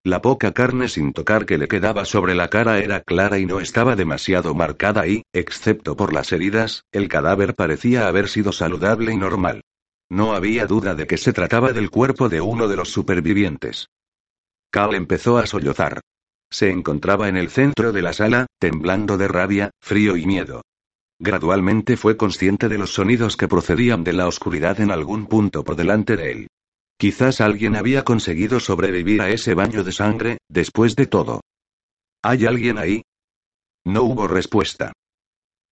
[0.06, 3.60] La poca carne sin tocar que le quedaba sobre la cara era clara y no
[3.60, 9.18] estaba demasiado marcada y, excepto por las heridas, el cadáver parecía haber sido saludable y
[9.18, 9.62] normal.
[10.10, 13.90] No había duda de que se trataba del cuerpo de uno de los supervivientes.
[14.72, 16.00] Cal empezó a sollozar.
[16.50, 20.62] Se encontraba en el centro de la sala, temblando de rabia, frío y miedo.
[21.20, 25.76] Gradualmente fue consciente de los sonidos que procedían de la oscuridad en algún punto por
[25.76, 26.48] delante de él.
[27.00, 31.40] Quizás alguien había conseguido sobrevivir a ese baño de sangre, después de todo.
[32.22, 33.04] ¿Hay alguien ahí?
[33.86, 34.92] No hubo respuesta.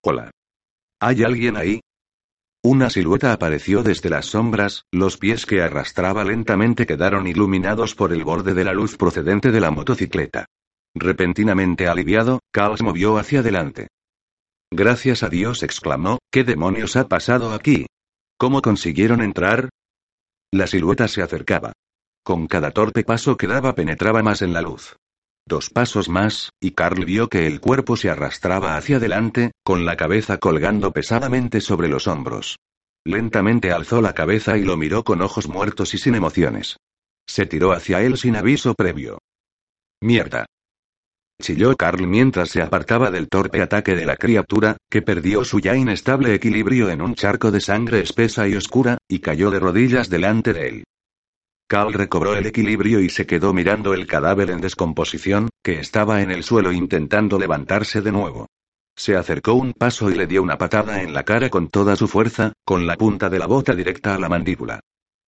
[0.05, 0.31] Hola.
[1.01, 1.81] ¿Hay alguien ahí?
[2.63, 8.23] Una silueta apareció desde las sombras, los pies que arrastraba lentamente quedaron iluminados por el
[8.23, 10.45] borde de la luz procedente de la motocicleta.
[10.95, 13.89] Repentinamente aliviado, Carl se movió hacia adelante.
[14.71, 17.85] Gracias a Dios, exclamó, ¿qué demonios ha pasado aquí?
[18.37, 19.69] ¿Cómo consiguieron entrar?
[20.53, 21.73] La silueta se acercaba.
[22.23, 24.97] Con cada torpe paso que daba penetraba más en la luz.
[25.45, 29.95] Dos pasos más, y Carl vio que el cuerpo se arrastraba hacia adelante, con la
[29.95, 32.57] cabeza colgando pesadamente sobre los hombros.
[33.05, 36.77] Lentamente alzó la cabeza y lo miró con ojos muertos y sin emociones.
[37.25, 39.19] Se tiró hacia él sin aviso previo.
[40.01, 40.45] Mierda.
[41.39, 45.75] Chilló Carl mientras se apartaba del torpe ataque de la criatura, que perdió su ya
[45.75, 50.51] inestable equilibrio en un charco de sangre espesa y oscura, y cayó de rodillas delante
[50.53, 50.83] de él.
[51.67, 56.31] Carl recobró el equilibrio y se quedó mirando el cadáver en descomposición, que estaba en
[56.31, 58.47] el suelo intentando levantarse de nuevo.
[58.95, 62.07] Se acercó un paso y le dio una patada en la cara con toda su
[62.07, 64.79] fuerza, con la punta de la bota directa a la mandíbula.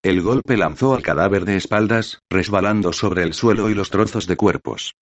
[0.02, 4.36] El golpe lanzó al cadáver de espaldas, resbalando sobre el suelo y los trozos de
[4.36, 4.94] cuerpos.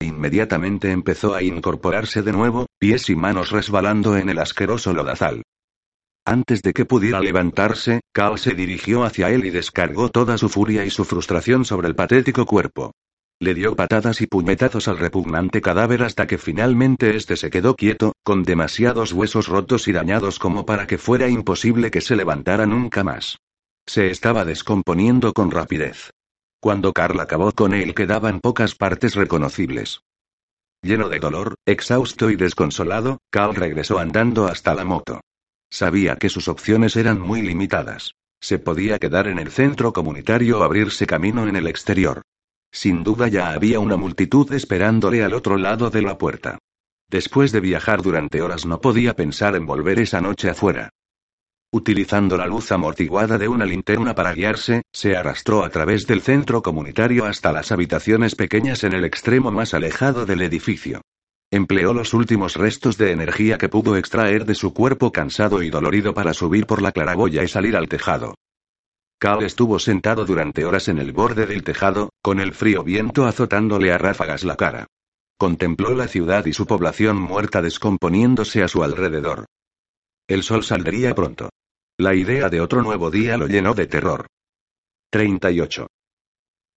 [0.00, 5.42] Inmediatamente empezó a incorporarse de nuevo, pies y manos resbalando en el asqueroso lodazal.
[6.24, 10.84] Antes de que pudiera levantarse, Cal se dirigió hacia él y descargó toda su furia
[10.84, 12.92] y su frustración sobre el patético cuerpo.
[13.38, 18.12] Le dio patadas y puñetazos al repugnante cadáver hasta que finalmente éste se quedó quieto,
[18.24, 23.04] con demasiados huesos rotos y dañados como para que fuera imposible que se levantara nunca
[23.04, 23.38] más.
[23.86, 26.10] Se estaba descomponiendo con rapidez.
[26.66, 30.00] Cuando Carl acabó con él quedaban pocas partes reconocibles.
[30.82, 35.20] Lleno de dolor, exhausto y desconsolado, Carl regresó andando hasta la moto.
[35.70, 38.14] Sabía que sus opciones eran muy limitadas.
[38.40, 42.22] Se podía quedar en el centro comunitario o abrirse camino en el exterior.
[42.72, 46.58] Sin duda ya había una multitud esperándole al otro lado de la puerta.
[47.08, 50.90] Después de viajar durante horas no podía pensar en volver esa noche afuera.
[51.72, 56.62] Utilizando la luz amortiguada de una linterna para guiarse, se arrastró a través del centro
[56.62, 61.02] comunitario hasta las habitaciones pequeñas en el extremo más alejado del edificio.
[61.50, 66.14] Empleó los últimos restos de energía que pudo extraer de su cuerpo cansado y dolorido
[66.14, 68.34] para subir por la claraboya y salir al tejado.
[69.18, 73.92] Cal estuvo sentado durante horas en el borde del tejado, con el frío viento azotándole
[73.92, 74.86] a ráfagas la cara.
[75.38, 79.46] Contempló la ciudad y su población muerta descomponiéndose a su alrededor.
[80.28, 81.50] El sol saldría pronto.
[81.98, 84.26] La idea de otro nuevo día lo llenó de terror.
[85.10, 85.86] 38.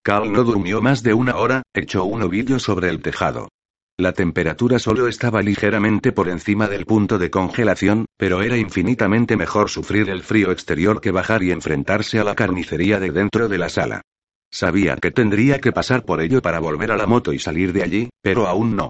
[0.01, 3.49] Cal no durmió más de una hora, echó un ovillo sobre el tejado.
[3.97, 9.70] La temperatura solo estaba ligeramente por encima del punto de congelación, pero era infinitamente mejor
[9.70, 13.67] sufrir el frío exterior que bajar y enfrentarse a la carnicería de dentro de la
[13.67, 14.01] sala.
[14.49, 17.84] Sabía que tendría que pasar por ello para volver a la moto y salir de
[17.84, 18.89] allí, pero aún no.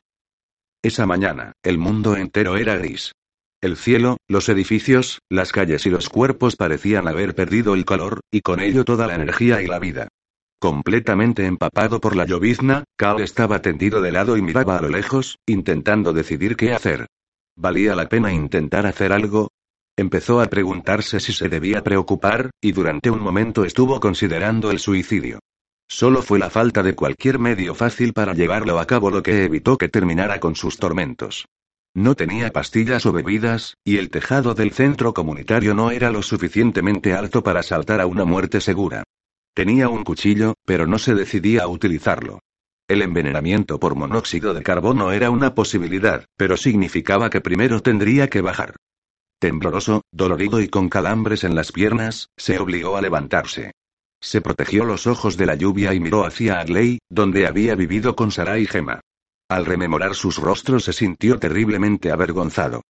[0.84, 3.14] Esa mañana, el mundo entero era gris.
[3.62, 8.40] El cielo, los edificios, las calles y los cuerpos parecían haber perdido el color, y
[8.40, 10.08] con ello toda la energía y la vida.
[10.62, 15.40] Completamente empapado por la llovizna, Cal estaba tendido de lado y miraba a lo lejos,
[15.46, 17.08] intentando decidir qué hacer.
[17.58, 19.50] ¿Valía la pena intentar hacer algo?
[19.98, 25.40] Empezó a preguntarse si se debía preocupar, y durante un momento estuvo considerando el suicidio.
[25.86, 29.78] Solo fue la falta de cualquier medio fácil para llevarlo a cabo lo que evitó
[29.78, 31.46] que terminara con sus tormentos.
[31.96, 37.14] No tenía pastillas o bebidas, y el tejado del centro comunitario no era lo suficientemente
[37.14, 39.04] alto para saltar a una muerte segura.
[39.56, 42.40] Tenía un cuchillo, pero no se decidía a utilizarlo.
[42.88, 48.42] El envenenamiento por monóxido de carbono era una posibilidad, pero significaba que primero tendría que
[48.42, 48.76] bajar.
[49.40, 53.72] Tembloroso, dolorido y con calambres en las piernas, se obligó a levantarse.
[54.22, 58.32] Se protegió los ojos de la lluvia y miró hacia Adley, donde había vivido con
[58.32, 59.02] Sara y Gemma.
[59.50, 62.84] Al rememorar sus rostros se sintió terriblemente avergonzado.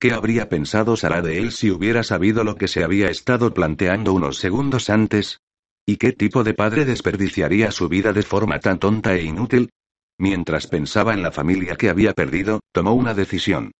[0.00, 4.14] ¿Qué habría pensado Sara de él si hubiera sabido lo que se había estado planteando
[4.14, 5.40] unos segundos antes?
[5.86, 9.70] ¿Y qué tipo de padre desperdiciaría su vida de forma tan tonta e inútil?
[10.18, 13.72] Mientras pensaba en la familia que había perdido, tomó una decisión.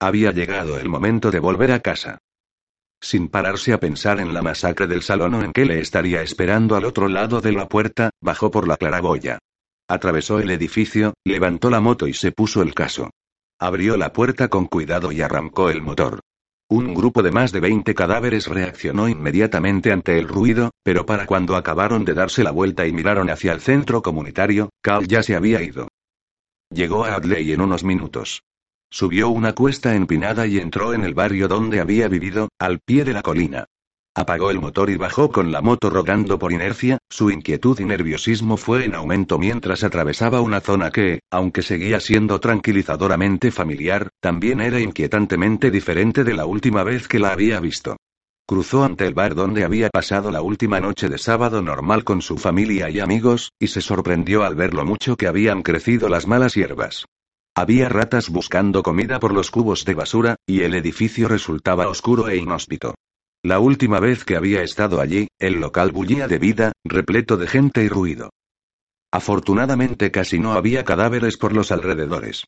[0.00, 2.18] Había llegado el momento de volver a casa.
[3.00, 6.74] Sin pararse a pensar en la masacre del salón o en qué le estaría esperando
[6.74, 9.38] al otro lado de la puerta, bajó por la claraboya.
[9.88, 13.10] Atravesó el edificio, levantó la moto y se puso el caso.
[13.58, 16.20] Abrió la puerta con cuidado y arrancó el motor.
[16.68, 21.54] Un grupo de más de 20 cadáveres reaccionó inmediatamente ante el ruido, pero para cuando
[21.54, 25.62] acabaron de darse la vuelta y miraron hacia el centro comunitario, Carl ya se había
[25.62, 25.88] ido.
[26.70, 28.42] Llegó a Adley en unos minutos.
[28.90, 33.12] Subió una cuesta empinada y entró en el barrio donde había vivido, al pie de
[33.12, 33.66] la colina.
[34.14, 38.58] Apagó el motor y bajó con la moto rodando por inercia, su inquietud y nerviosismo
[38.58, 44.80] fue en aumento mientras atravesaba una zona que, aunque seguía siendo tranquilizadoramente familiar, también era
[44.80, 47.96] inquietantemente diferente de la última vez que la había visto.
[48.46, 52.36] Cruzó ante el bar donde había pasado la última noche de sábado normal con su
[52.36, 56.54] familia y amigos, y se sorprendió al ver lo mucho que habían crecido las malas
[56.54, 57.06] hierbas.
[57.54, 62.36] Había ratas buscando comida por los cubos de basura, y el edificio resultaba oscuro e
[62.36, 62.94] inhóspito.
[63.44, 67.82] La última vez que había estado allí, el local bullía de vida, repleto de gente
[67.82, 68.30] y ruido.
[69.10, 72.44] Afortunadamente casi no había cadáveres por los alrededores.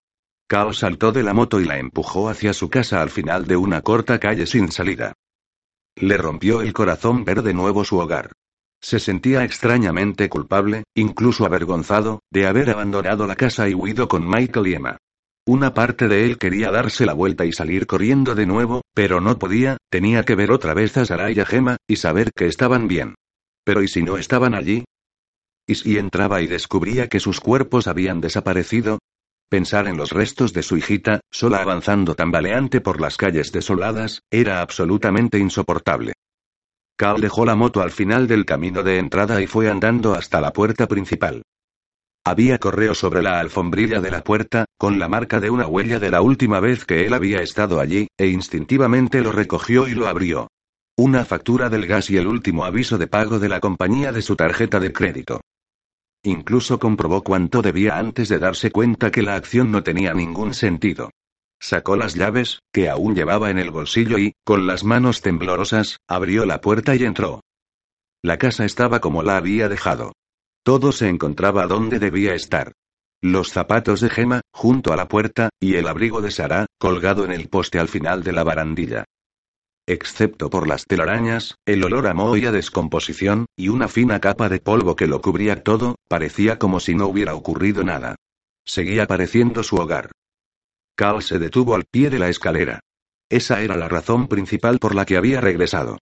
[0.47, 3.83] Cao saltó de la moto y la empujó hacia su casa al final de una
[3.83, 5.15] corta calle sin salida.
[5.97, 8.31] Le rompió el corazón ver de nuevo su hogar.
[8.81, 14.67] Se sentía extrañamente culpable, incluso avergonzado, de haber abandonado la casa y huido con Michael
[14.69, 14.99] y Emma.
[15.47, 19.39] Una parte de él quería darse la vuelta y salir corriendo de nuevo, pero no
[19.39, 22.89] podía, tenía que ver otra vez a Sara y a Gemma, y saber que estaban
[22.89, 23.15] bien.
[23.63, 24.85] Pero ¿y si no estaban allí?
[25.67, 29.01] ¿Y si entraba y descubría que sus cuerpos habían desaparecido?
[29.51, 34.63] Pensar en los restos de su hijita, sola avanzando tambaleante por las calles desoladas, era
[34.63, 36.15] absolutamente insoportable.
[36.97, 40.55] Cal dejó la moto al final del camino de entrada y fue andando hasta la
[40.55, 41.43] puerta principal.
[42.27, 46.11] Había correo sobre la alfombrilla de la puerta, con la marca de una huella de
[46.11, 50.49] la última vez que él había estado allí, e instintivamente lo recogió y lo abrió.
[50.97, 54.37] Una factura del gas y el último aviso de pago de la compañía de su
[54.37, 55.43] tarjeta de crédito.
[56.23, 61.11] Incluso comprobó cuánto debía antes de darse cuenta que la acción no tenía ningún sentido.
[61.61, 66.47] Sacó las llaves, que aún llevaba en el bolsillo y, con las manos temblorosas, abrió
[66.47, 67.41] la puerta y entró.
[68.23, 70.13] La casa estaba como la había dejado.
[70.65, 72.73] Todo se encontraba donde debía estar.
[73.23, 77.33] Los zapatos de Gema, junto a la puerta, y el abrigo de Sara, colgado en
[77.33, 79.05] el poste al final de la barandilla.
[79.87, 84.49] Excepto por las telarañas, el olor a moho y a descomposición, y una fina capa
[84.49, 88.17] de polvo que lo cubría todo, parecía como si no hubiera ocurrido nada.
[88.65, 90.13] Seguía pareciendo su hogar.
[90.97, 92.81] Cal se detuvo al pie de la escalera.
[93.29, 95.99] Esa era la razón principal por la que había regresado.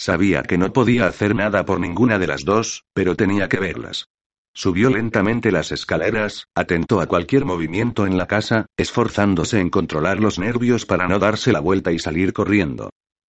[0.00, 4.08] Sabía que no podía hacer nada por ninguna de las dos, pero tenía que verlas.
[4.54, 10.38] Subió lentamente las escaleras, atentó a cualquier movimiento en la casa, esforzándose en controlar los
[10.38, 12.88] nervios para no darse la vuelta y salir corriendo.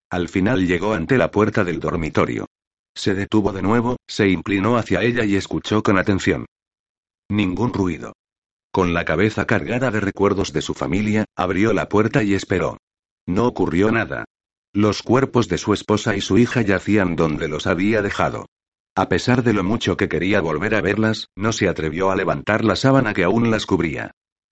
[0.09, 2.45] Al final llegó ante la puerta del dormitorio.
[2.95, 6.45] Se detuvo de nuevo, se inclinó hacia ella y escuchó con atención.
[7.30, 8.13] Ningún ruido.
[8.72, 12.78] Con la cabeza cargada de recuerdos de su familia, abrió la puerta y esperó.
[13.28, 14.24] No ocurrió nada.
[14.74, 18.45] Los cuerpos de su esposa y su hija yacían donde los había dejado.
[18.95, 22.63] A pesar de lo mucho que quería volver a verlas, no se atrevió a levantar
[22.63, 24.11] la sábana que aún las cubría.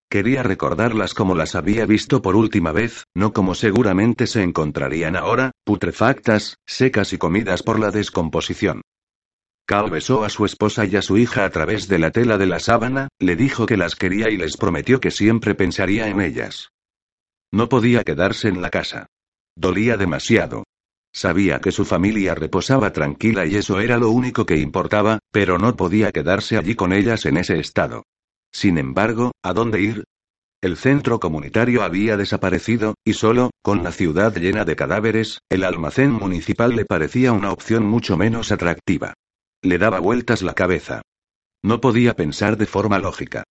[0.09, 5.51] Quería recordarlas como las había visto por última vez, no como seguramente se encontrarían ahora,
[5.63, 8.82] putrefactas, secas y comidas por la descomposición.
[9.65, 12.47] Cal besó a su esposa y a su hija a través de la tela de
[12.47, 16.72] la sábana, le dijo que las quería y les prometió que siempre pensaría en ellas.
[17.51, 19.05] No podía quedarse en la casa.
[19.55, 20.63] Dolía demasiado.
[21.11, 25.75] Sabía que su familia reposaba tranquila y eso era lo único que importaba, pero no
[25.75, 28.03] podía quedarse allí con ellas en ese estado.
[28.51, 30.03] Sin embargo, ¿a dónde ir?
[30.61, 36.11] El centro comunitario había desaparecido, y solo, con la ciudad llena de cadáveres, el almacén
[36.11, 39.13] municipal le parecía una opción mucho menos atractiva.
[39.61, 41.01] Le daba vueltas la cabeza.
[41.63, 43.43] No podía pensar de forma lógica.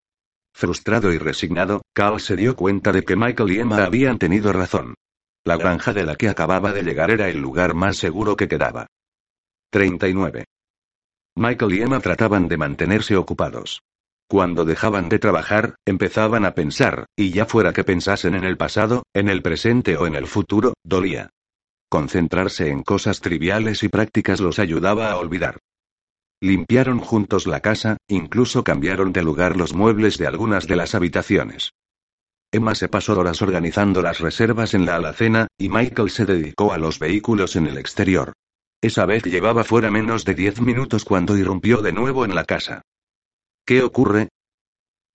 [0.55, 4.95] Frustrado y resignado, Carl se dio cuenta de que Michael y Emma habían tenido razón.
[5.49, 8.87] La granja de la que acababa de llegar era el lugar más seguro que quedaba.
[9.71, 10.45] 39.
[11.37, 13.81] Michael y Emma trataban de mantenerse ocupados.
[14.29, 19.05] Cuando dejaban de trabajar, empezaban a pensar, y ya fuera que pensasen en el pasado,
[19.15, 21.31] en el presente o en el futuro, dolía.
[21.89, 25.61] Concentrarse en cosas triviales y prácticas los ayudaba a olvidar.
[26.43, 31.73] Limpiaron juntos la casa, incluso cambiaron de lugar los muebles de algunas de las habitaciones.
[32.51, 36.79] Emma se pasó horas organizando las reservas en la alacena, y Michael se dedicó a
[36.79, 38.33] los vehículos en el exterior.
[38.81, 42.83] Esa vez llevaba fuera menos de diez minutos cuando irrumpió de nuevo en la casa.
[43.67, 44.29] ¿Qué ocurre?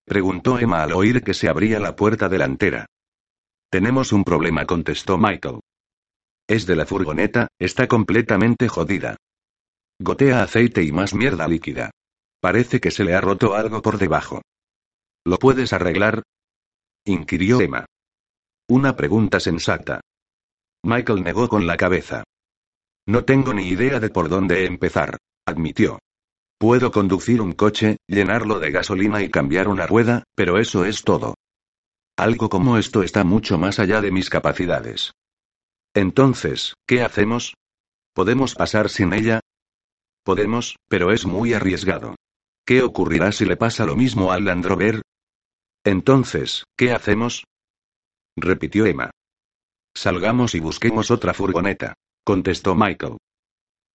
[0.06, 2.86] preguntó Emma al oír que se abría la puerta delantera.
[3.72, 5.62] Tenemos un problema, contestó Michael.
[6.48, 9.16] Es de la furgoneta, está completamente jodida.
[9.98, 11.92] Gotea aceite y más mierda líquida.
[12.42, 14.42] Parece que se le ha roto algo por debajo.
[15.26, 16.22] ¿Lo puedes arreglar?
[17.06, 17.86] Inquirió Emma.
[18.70, 20.02] Una pregunta sensata.
[20.84, 22.24] Michael negó con la cabeza.
[23.06, 26.00] No tengo ni idea de por dónde empezar, admitió.
[26.58, 31.36] Puedo conducir un coche, llenarlo de gasolina y cambiar una rueda, pero eso es todo.
[32.18, 35.12] Algo como esto está mucho más allá de mis capacidades.
[35.94, 37.56] Entonces, ¿qué hacemos?
[38.14, 39.42] ¿Podemos pasar sin ella?
[40.24, 42.16] Podemos, pero es muy arriesgado.
[42.66, 45.02] ¿Qué ocurrirá si le pasa lo mismo al Land Rover?
[45.86, 47.44] Entonces, ¿qué hacemos?
[48.38, 49.12] repitió Emma.
[49.94, 53.18] Salgamos y busquemos otra furgoneta, contestó Michael.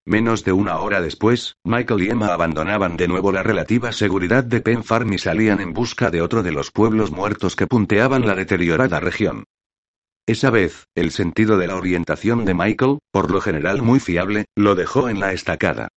[0.07, 4.61] Menos de una hora después, Michael y Emma abandonaban de nuevo la relativa seguridad de
[4.61, 8.35] Penn Farm y salían en busca de otro de los pueblos muertos que punteaban la
[8.35, 9.45] deteriorada región.
[10.27, 14.75] Esa vez, el sentido de la orientación de Michael, por lo general muy fiable, lo
[14.75, 15.89] dejó en la estacada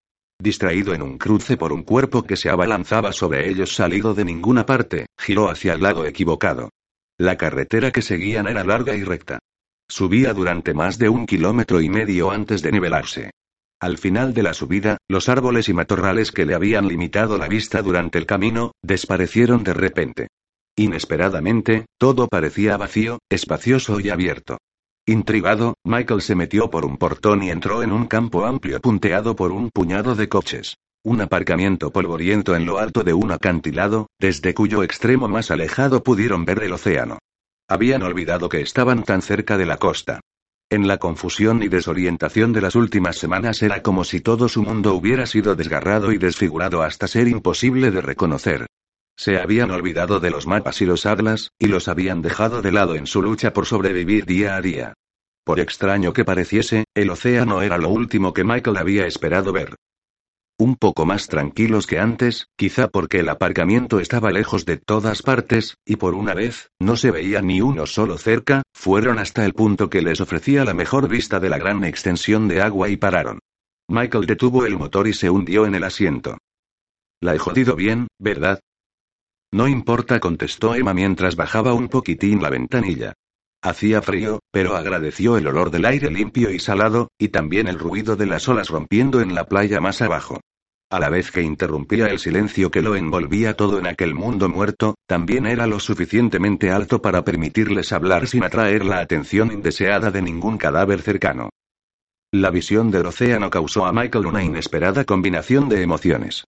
[0.41, 4.67] distraído en un cruce por un cuerpo que se abalanzaba sobre ellos salido de ninguna
[4.67, 6.71] parte, giró hacia el lado equivocado.
[7.19, 9.39] La carretera que seguían era larga y recta.
[9.89, 13.31] Subía durante más de un kilómetro y medio antes de nivelarse.
[13.81, 17.83] Al final de la subida, los árboles y matorrales que le habían limitado la vista
[17.83, 20.29] durante el camino, desaparecieron de repente.
[20.77, 24.59] Inesperadamente, todo parecía vacío, espacioso y abierto.
[25.07, 29.51] Intrigado, Michael se metió por un portón y entró en un campo amplio punteado por
[29.53, 30.77] un puñado de coches.
[31.03, 36.45] Un aparcamiento polvoriento en lo alto de un acantilado, desde cuyo extremo más alejado pudieron
[36.45, 37.19] ver el océano.
[37.69, 40.21] Habían olvidado que estaban tan cerca de la costa.
[40.69, 44.95] En la confusión y desorientación de las últimas semanas era como si todo su mundo
[44.95, 48.67] hubiera sido desgarrado y desfigurado hasta ser imposible de reconocer.
[49.21, 52.95] Se habían olvidado de los mapas y los atlas, y los habían dejado de lado
[52.95, 54.95] en su lucha por sobrevivir día a día.
[55.45, 59.77] Por extraño que pareciese, el océano era lo último que Michael había esperado ver.
[60.59, 65.77] Un poco más tranquilos que antes, quizá porque el aparcamiento estaba lejos de todas partes,
[65.85, 69.91] y por una vez, no se veía ni uno solo cerca, fueron hasta el punto
[69.91, 73.39] que les ofrecía la mejor vista de la gran extensión de agua y pararon.
[73.87, 76.39] Michael detuvo el motor y se hundió en el asiento.
[77.21, 78.61] La he jodido bien, ¿verdad?
[79.53, 83.15] No importa, contestó Emma mientras bajaba un poquitín la ventanilla.
[83.63, 88.17] Hacía frío, pero agradeció el olor del aire limpio y salado, y también el ruido
[88.17, 90.41] de las olas rompiendo en la playa más abajo.
[90.93, 94.95] A la vez que interrumpía el silencio que lo envolvía todo en aquel mundo muerto,
[95.07, 100.59] también era lo suficientemente alto para permitirles hablar sin atraer la atención indeseada de ningún
[100.59, 101.51] cadáver cercano.
[102.33, 106.45] La visión del océano causó a Michael una inesperada combinación de emociones.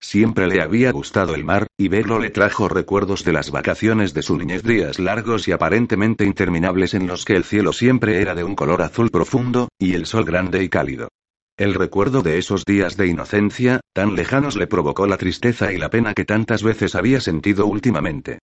[0.00, 4.22] Siempre le había gustado el mar, y verlo le trajo recuerdos de las vacaciones de
[4.22, 8.44] su niñez, días largos y aparentemente interminables en los que el cielo siempre era de
[8.44, 11.08] un color azul profundo, y el sol grande y cálido.
[11.56, 15.88] El recuerdo de esos días de inocencia, tan lejanos le provocó la tristeza y la
[15.88, 18.40] pena que tantas veces había sentido últimamente.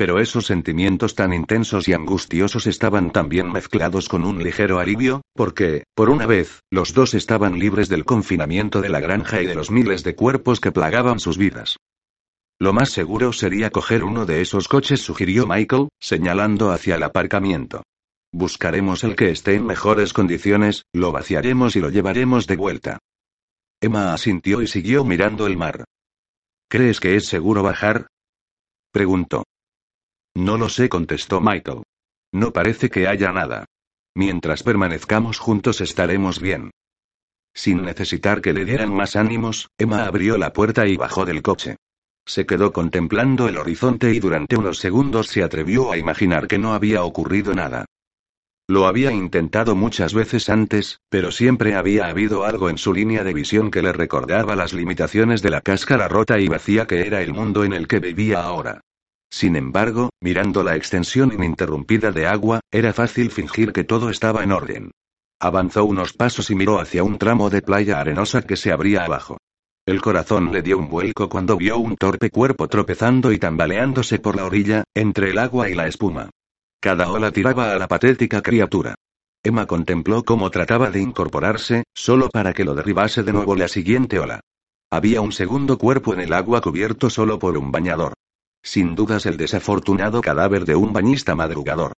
[0.00, 5.84] Pero esos sentimientos tan intensos y angustiosos estaban también mezclados con un ligero alivio, porque,
[5.94, 9.70] por una vez, los dos estaban libres del confinamiento de la granja y de los
[9.70, 11.76] miles de cuerpos que plagaban sus vidas.
[12.58, 17.82] Lo más seguro sería coger uno de esos coches, sugirió Michael, señalando hacia el aparcamiento.
[18.32, 22.98] Buscaremos el que esté en mejores condiciones, lo vaciaremos y lo llevaremos de vuelta.
[23.82, 25.84] Emma asintió y siguió mirando el mar.
[26.70, 28.06] ¿Crees que es seguro bajar?
[28.94, 29.44] preguntó.
[30.34, 31.82] No lo sé, contestó Michael.
[32.32, 33.64] No parece que haya nada.
[34.14, 36.70] Mientras permanezcamos juntos estaremos bien.
[37.54, 41.76] Sin necesitar que le dieran más ánimos, Emma abrió la puerta y bajó del coche.
[42.26, 46.74] Se quedó contemplando el horizonte y durante unos segundos se atrevió a imaginar que no
[46.74, 47.86] había ocurrido nada.
[48.68, 53.34] Lo había intentado muchas veces antes, pero siempre había habido algo en su línea de
[53.34, 57.34] visión que le recordaba las limitaciones de la cáscara rota y vacía que era el
[57.34, 58.80] mundo en el que vivía ahora.
[59.30, 64.52] Sin embargo, mirando la extensión ininterrumpida de agua, era fácil fingir que todo estaba en
[64.52, 64.90] orden.
[65.40, 69.38] Avanzó unos pasos y miró hacia un tramo de playa arenosa que se abría abajo.
[69.86, 74.36] El corazón le dio un vuelco cuando vio un torpe cuerpo tropezando y tambaleándose por
[74.36, 76.28] la orilla, entre el agua y la espuma.
[76.80, 78.94] Cada ola tiraba a la patética criatura.
[79.42, 84.18] Emma contempló cómo trataba de incorporarse, solo para que lo derribase de nuevo la siguiente
[84.18, 84.40] ola.
[84.90, 88.12] Había un segundo cuerpo en el agua cubierto solo por un bañador.
[88.62, 91.92] Sin dudas el desafortunado cadáver de un bañista madrugador.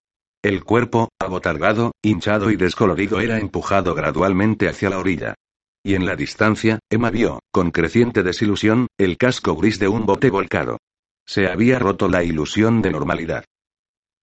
[0.44, 5.36] El cuerpo, abotargado, hinchado y descolorido era empujado gradualmente hacia la orilla.
[5.84, 10.30] Y en la distancia, Emma vio, con creciente desilusión, el casco gris de un bote
[10.30, 10.78] volcado.
[11.26, 13.46] Se había roto la ilusión de normalidad.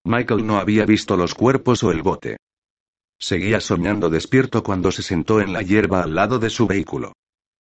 [0.04, 2.36] Michael no había visto los cuerpos o el bote.
[3.20, 7.12] Seguía soñando despierto cuando se sentó en la hierba al lado de su vehículo.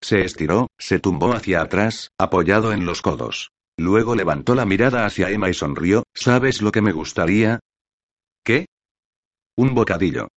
[0.01, 3.49] Se estiró, se tumbó hacia atrás, apoyado en los codos.
[3.77, 7.59] Luego levantó la mirada hacia Emma y sonrió, ¿sabes lo que me gustaría?
[8.43, 8.65] ¿Qué?
[9.55, 10.27] Un bocadillo.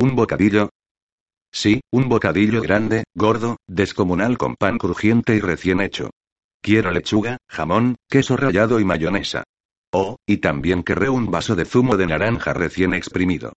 [0.00, 0.70] ¿Un bocadillo?
[1.52, 6.10] Sí, un bocadillo grande, gordo, descomunal con pan crujiente y recién hecho.
[6.62, 9.44] Quiero lechuga, jamón, queso rallado y mayonesa.
[9.92, 13.52] Oh, y también querré un vaso de zumo de naranja recién exprimido.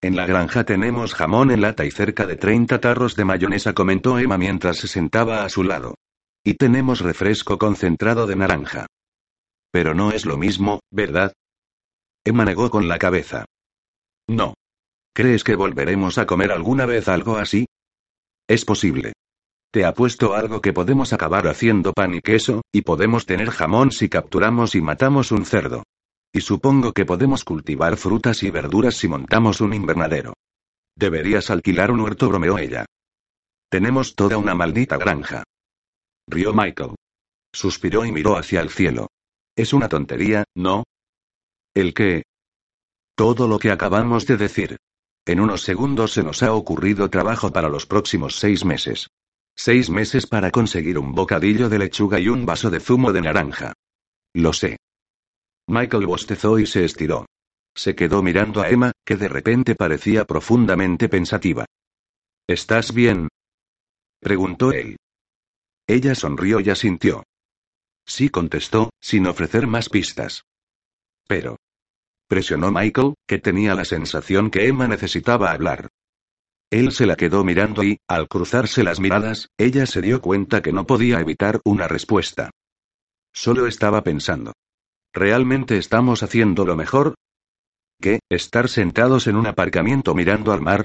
[0.00, 4.18] En la granja tenemos jamón en lata y cerca de 30 tarros de mayonesa, comentó
[4.18, 5.96] Emma mientras se sentaba a su lado.
[6.42, 8.86] Y tenemos refresco concentrado de naranja.
[9.70, 11.32] Pero no es lo mismo, ¿verdad?
[12.24, 13.44] Emma negó con la cabeza.
[14.26, 14.54] No.
[15.14, 17.66] ¿Crees que volveremos a comer alguna vez algo así?
[18.48, 19.12] Es posible.
[19.70, 24.08] Te apuesto algo que podemos acabar haciendo pan y queso, y podemos tener jamón si
[24.08, 25.84] capturamos y matamos un cerdo.
[26.32, 30.32] Y supongo que podemos cultivar frutas y verduras si montamos un invernadero.
[30.96, 32.86] Deberías alquilar un huerto, bromeó ella.
[33.68, 35.44] Tenemos toda una maldita granja
[36.30, 36.94] rió Michael.
[37.52, 39.08] Suspiró y miró hacia el cielo.
[39.56, 40.84] Es una tontería, ¿no?
[41.74, 42.22] ¿El qué?
[43.16, 44.76] Todo lo que acabamos de decir.
[45.26, 49.08] En unos segundos se nos ha ocurrido trabajo para los próximos seis meses.
[49.56, 53.74] Seis meses para conseguir un bocadillo de lechuga y un vaso de zumo de naranja.
[54.32, 54.78] Lo sé.
[55.66, 57.26] Michael bostezó y se estiró.
[57.74, 61.66] Se quedó mirando a Emma, que de repente parecía profundamente pensativa.
[62.48, 63.28] ¿Estás bien?
[64.20, 64.96] preguntó él.
[65.90, 67.24] Ella sonrió y asintió.
[68.06, 70.44] Sí contestó, sin ofrecer más pistas.
[71.26, 71.56] Pero.
[72.28, 75.88] Presionó Michael, que tenía la sensación que Emma necesitaba hablar.
[76.70, 80.72] Él se la quedó mirando y, al cruzarse las miradas, ella se dio cuenta que
[80.72, 82.52] no podía evitar una respuesta.
[83.32, 84.52] Solo estaba pensando.
[85.12, 87.16] ¿Realmente estamos haciendo lo mejor?
[88.00, 90.84] ¿Qué, estar sentados en un aparcamiento mirando al mar?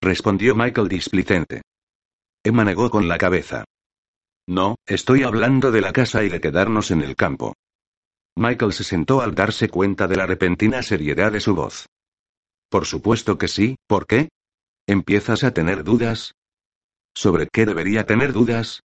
[0.00, 1.60] Respondió Michael displicente.
[2.42, 3.66] Emma negó con la cabeza.
[4.46, 7.54] No, estoy hablando de la casa y de quedarnos en el campo.
[8.36, 11.86] Michael se sentó al darse cuenta de la repentina seriedad de su voz.
[12.68, 14.28] Por supuesto que sí, ¿por qué?
[14.86, 16.34] ¿Empiezas a tener dudas?
[17.14, 18.80] ¿Sobre qué debería tener dudas?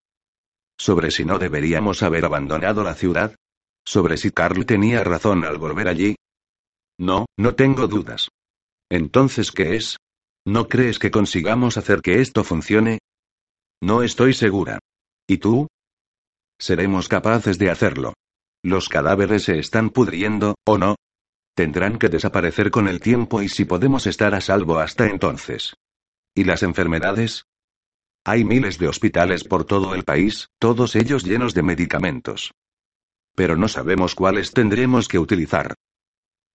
[0.77, 3.35] ¿Sobre si no deberíamos haber abandonado la ciudad?
[3.83, 6.15] ¿Sobre si Carl tenía razón al volver allí?
[6.97, 8.29] No, no tengo dudas.
[8.89, 9.97] Entonces, ¿qué es?
[10.45, 12.99] ¿No crees que consigamos hacer que esto funcione?
[13.81, 14.79] No estoy segura.
[15.29, 15.67] ¿Y tú?
[16.57, 18.15] Seremos capaces de hacerlo.
[18.63, 20.95] Los cadáveres se están pudriendo, ¿o no?
[21.55, 25.75] Tendrán que desaparecer con el tiempo y si podemos estar a salvo hasta entonces.
[26.33, 27.43] ¿Y las enfermedades?
[28.25, 32.51] Hay miles de hospitales por todo el país, todos ellos llenos de medicamentos.
[33.35, 35.75] Pero no sabemos cuáles tendremos que utilizar.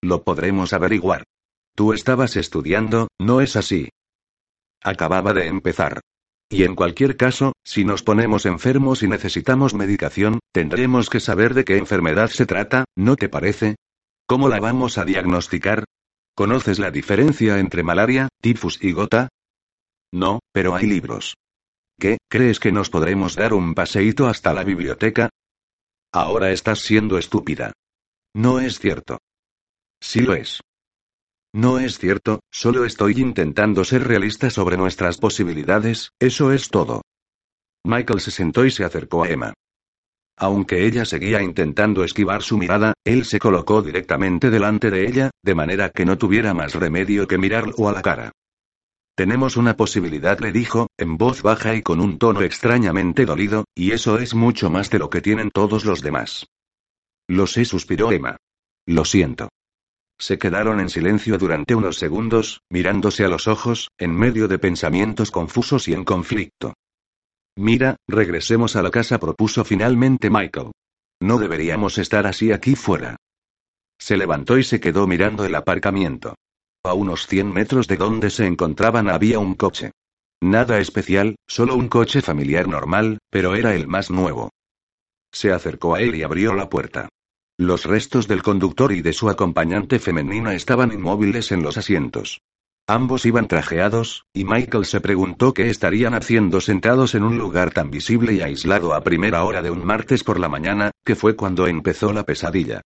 [0.02, 1.22] Lo podremos averiguar.
[1.76, 3.90] Tú estabas estudiando, ¿no es así?
[4.82, 6.00] Acababa de empezar.
[6.54, 11.64] Y en cualquier caso, si nos ponemos enfermos y necesitamos medicación, tendremos que saber de
[11.64, 13.74] qué enfermedad se trata, ¿no te parece?
[14.28, 15.82] ¿Cómo la vamos a diagnosticar?
[16.36, 19.30] ¿Conoces la diferencia entre malaria, tifus y gota?
[20.12, 21.34] No, pero hay libros.
[21.98, 25.30] ¿Qué, crees que nos podremos dar un paseíto hasta la biblioteca?
[26.12, 27.72] Ahora estás siendo estúpida.
[28.32, 29.18] No es cierto.
[30.00, 30.60] Sí lo es.
[31.54, 37.02] No es cierto, solo estoy intentando ser realista sobre nuestras posibilidades, eso es todo.
[37.84, 39.54] Michael se sentó y se acercó a Emma.
[40.36, 45.54] Aunque ella seguía intentando esquivar su mirada, él se colocó directamente delante de ella, de
[45.54, 48.32] manera que no tuviera más remedio que mirarlo a la cara.
[49.14, 53.92] Tenemos una posibilidad, le dijo, en voz baja y con un tono extrañamente dolido, y
[53.92, 56.48] eso es mucho más de lo que tienen todos los demás.
[57.28, 58.38] Lo sé, suspiró Emma.
[58.86, 59.50] Lo siento.
[60.24, 65.30] Se quedaron en silencio durante unos segundos, mirándose a los ojos, en medio de pensamientos
[65.30, 66.72] confusos y en conflicto.
[67.56, 70.70] Mira, regresemos a la casa, propuso finalmente Michael.
[71.20, 73.16] No deberíamos estar así aquí fuera.
[73.98, 76.36] Se levantó y se quedó mirando el aparcamiento.
[76.86, 79.90] A unos 100 metros de donde se encontraban había un coche.
[80.40, 84.48] Nada especial, solo un coche familiar normal, pero era el más nuevo.
[85.34, 87.10] Se acercó a él y abrió la puerta.
[87.56, 92.40] Los restos del conductor y de su acompañante femenina estaban inmóviles en los asientos.
[92.88, 97.92] Ambos iban trajeados, y Michael se preguntó qué estarían haciendo sentados en un lugar tan
[97.92, 101.68] visible y aislado a primera hora de un martes por la mañana, que fue cuando
[101.68, 102.82] empezó la pesadilla.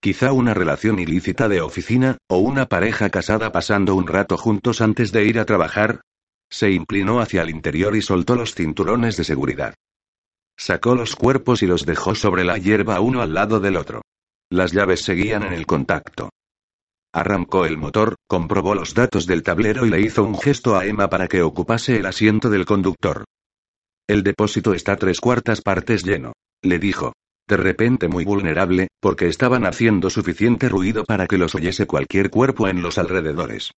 [0.00, 5.10] Quizá una relación ilícita de oficina, o una pareja casada pasando un rato juntos antes
[5.10, 6.00] de ir a trabajar.
[6.48, 9.74] Se inclinó hacia el interior y soltó los cinturones de seguridad.
[10.56, 14.02] Sacó los cuerpos y los dejó sobre la hierba uno al lado del otro.
[14.52, 16.28] Las llaves seguían en el contacto.
[17.10, 21.08] Arrancó el motor, comprobó los datos del tablero y le hizo un gesto a Emma
[21.08, 23.24] para que ocupase el asiento del conductor.
[24.06, 27.14] El depósito está tres cuartas partes lleno, le dijo.
[27.48, 32.68] De repente muy vulnerable, porque estaban haciendo suficiente ruido para que los oyese cualquier cuerpo
[32.68, 33.70] en los alrededores.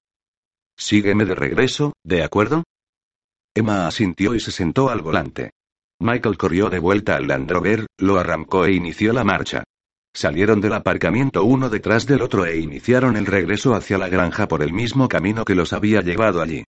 [0.77, 2.65] Sígueme de regreso, ¿de acuerdo?
[3.55, 5.53] Emma asintió y se sentó al volante.
[6.01, 9.63] Michael corrió de vuelta al Land Rover, lo arrancó e inició la marcha.
[10.17, 14.63] Salieron del aparcamiento uno detrás del otro e iniciaron el regreso hacia la granja por
[14.63, 16.65] el mismo camino que los había llevado allí.